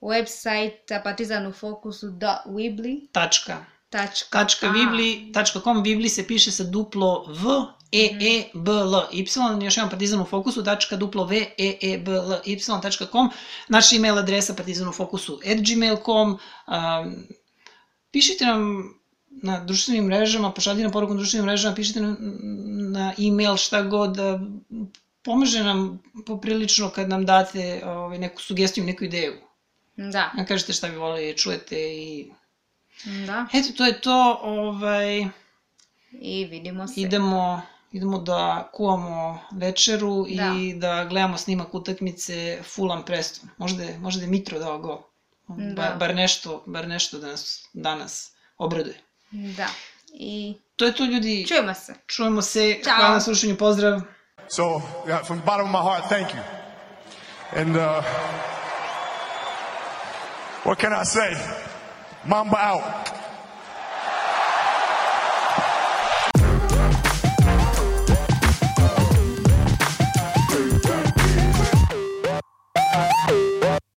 Website 0.02 1.04
Partizan 1.04 1.48
u 1.48 1.52
fokusu 1.52 2.10
da 2.10 2.44
Weebly. 2.48 3.08
tačka, 3.12 3.66
Tačka, 3.90 4.28
tačka 4.32 4.70
Vibli, 4.70 5.32
tačka 5.34 5.60
com, 5.60 5.84
Vibli 5.84 6.10
se 6.10 6.28
piše 6.28 6.52
sa 6.52 6.64
duplo 6.64 7.26
V, 7.28 7.50
E, 7.92 8.06
E, 8.22 8.50
B, 8.54 8.72
L, 8.72 9.08
Y, 9.12 9.64
još 9.64 9.78
jedan 9.78 9.90
partizan 9.90 10.22
u 10.22 10.26
fokusu, 10.26 10.64
tačka 10.64 10.96
duplo 10.96 11.26
V, 11.26 11.36
E, 11.58 11.78
E, 11.82 11.98
B, 11.98 12.12
L, 12.12 12.42
Y, 12.46 12.82
tačka 12.82 13.06
com, 13.12 13.30
naša 13.70 13.96
email 13.96 14.18
adresa 14.18 14.54
partizan 14.54 14.88
u 14.88 14.92
fokusu 14.92 15.40
at 15.52 15.58
gmail.com, 15.58 16.30
um, 16.68 17.28
pišite 18.12 18.46
nam 18.46 18.84
na 19.42 19.64
društvenim 19.64 20.06
mrežama, 20.06 20.52
pošaljite 20.52 20.84
nam 20.84 20.92
poruku 20.92 21.14
na 21.14 21.18
društvenim 21.18 21.46
mrežama, 21.46 21.76
pišite 21.76 22.02
nam 22.02 22.18
na 22.92 23.14
email 23.28 23.58
šta 23.58 23.82
god, 23.84 24.16
da 24.16 24.40
pomaže 25.22 25.64
nam 25.64 26.04
poprilično 26.26 26.90
kad 26.90 27.10
nam 27.10 27.26
date 27.26 27.82
ovaj, 27.86 28.18
neku 28.18 28.42
sugestiju, 28.42 28.84
neku 28.84 29.04
ideju. 29.04 29.34
Da, 29.98 30.32
Da 30.38 30.46
kažete 30.46 30.74
šta 30.74 30.90
bi 30.90 30.96
volili 30.96 31.32
da 31.32 31.38
čujete 31.38 31.76
i... 31.94 32.32
da. 33.28 33.46
Eto, 33.54 33.74
to 33.78 33.86
je 33.86 34.02
to, 34.02 34.40
ovaj, 34.44 35.26
I 36.12 36.46
vidimo 36.46 36.88
se. 36.88 37.02
idemo, 37.02 37.62
idemo 37.92 38.20
da 38.20 38.70
kuvamo 38.74 39.40
večeru 39.52 40.26
i 40.28 40.36
Da. 40.36 40.54
da 40.80 41.06
gledamo 41.06 41.38
snimak 41.38 41.74
utakmice 41.74 42.60
Fulham 42.64 43.06
Preston. 43.06 43.50
Možda 43.58 43.84
je, 43.84 44.00
možda 44.00 44.22
je 44.22 44.28
Mitro 44.28 44.60
dao 44.60 44.80
gol. 44.80 45.02
Da. 45.48 45.74
Bar, 45.76 45.98
bar 46.00 46.16
nešto, 46.16 46.64
bar 46.66 46.88
nešto 46.88 47.20
da 47.20 47.28
nas 47.28 47.70
danas 47.74 48.32
obraduje. 48.58 49.02
Da. 49.58 49.68
I 50.14 50.58
To 50.76 50.86
je 50.86 50.94
to 50.94 51.06
ljudi, 51.06 51.46
čujemo 51.48 51.74
se. 51.74 51.94
čujemo 52.08 52.42
se, 52.42 52.80
Ćao. 52.86 52.96
hvala 52.96 53.14
na 53.14 53.22
slušanju, 53.22 53.56
pozdrav. 53.58 54.02
So, 54.48 54.64
yeah, 55.08 55.24
from 55.24 55.38
the 55.38 55.46
bottom 55.46 55.66
of 55.66 55.72
my 55.74 55.82
heart, 55.84 56.10
thank 56.10 56.28
you. 56.28 56.42
And 57.54 57.76
uh, 57.78 58.04
what 60.64 60.78
can 60.78 60.94
I 60.94 61.04
say? 61.06 61.36
Mamba 62.26 62.58
out. 62.60 63.05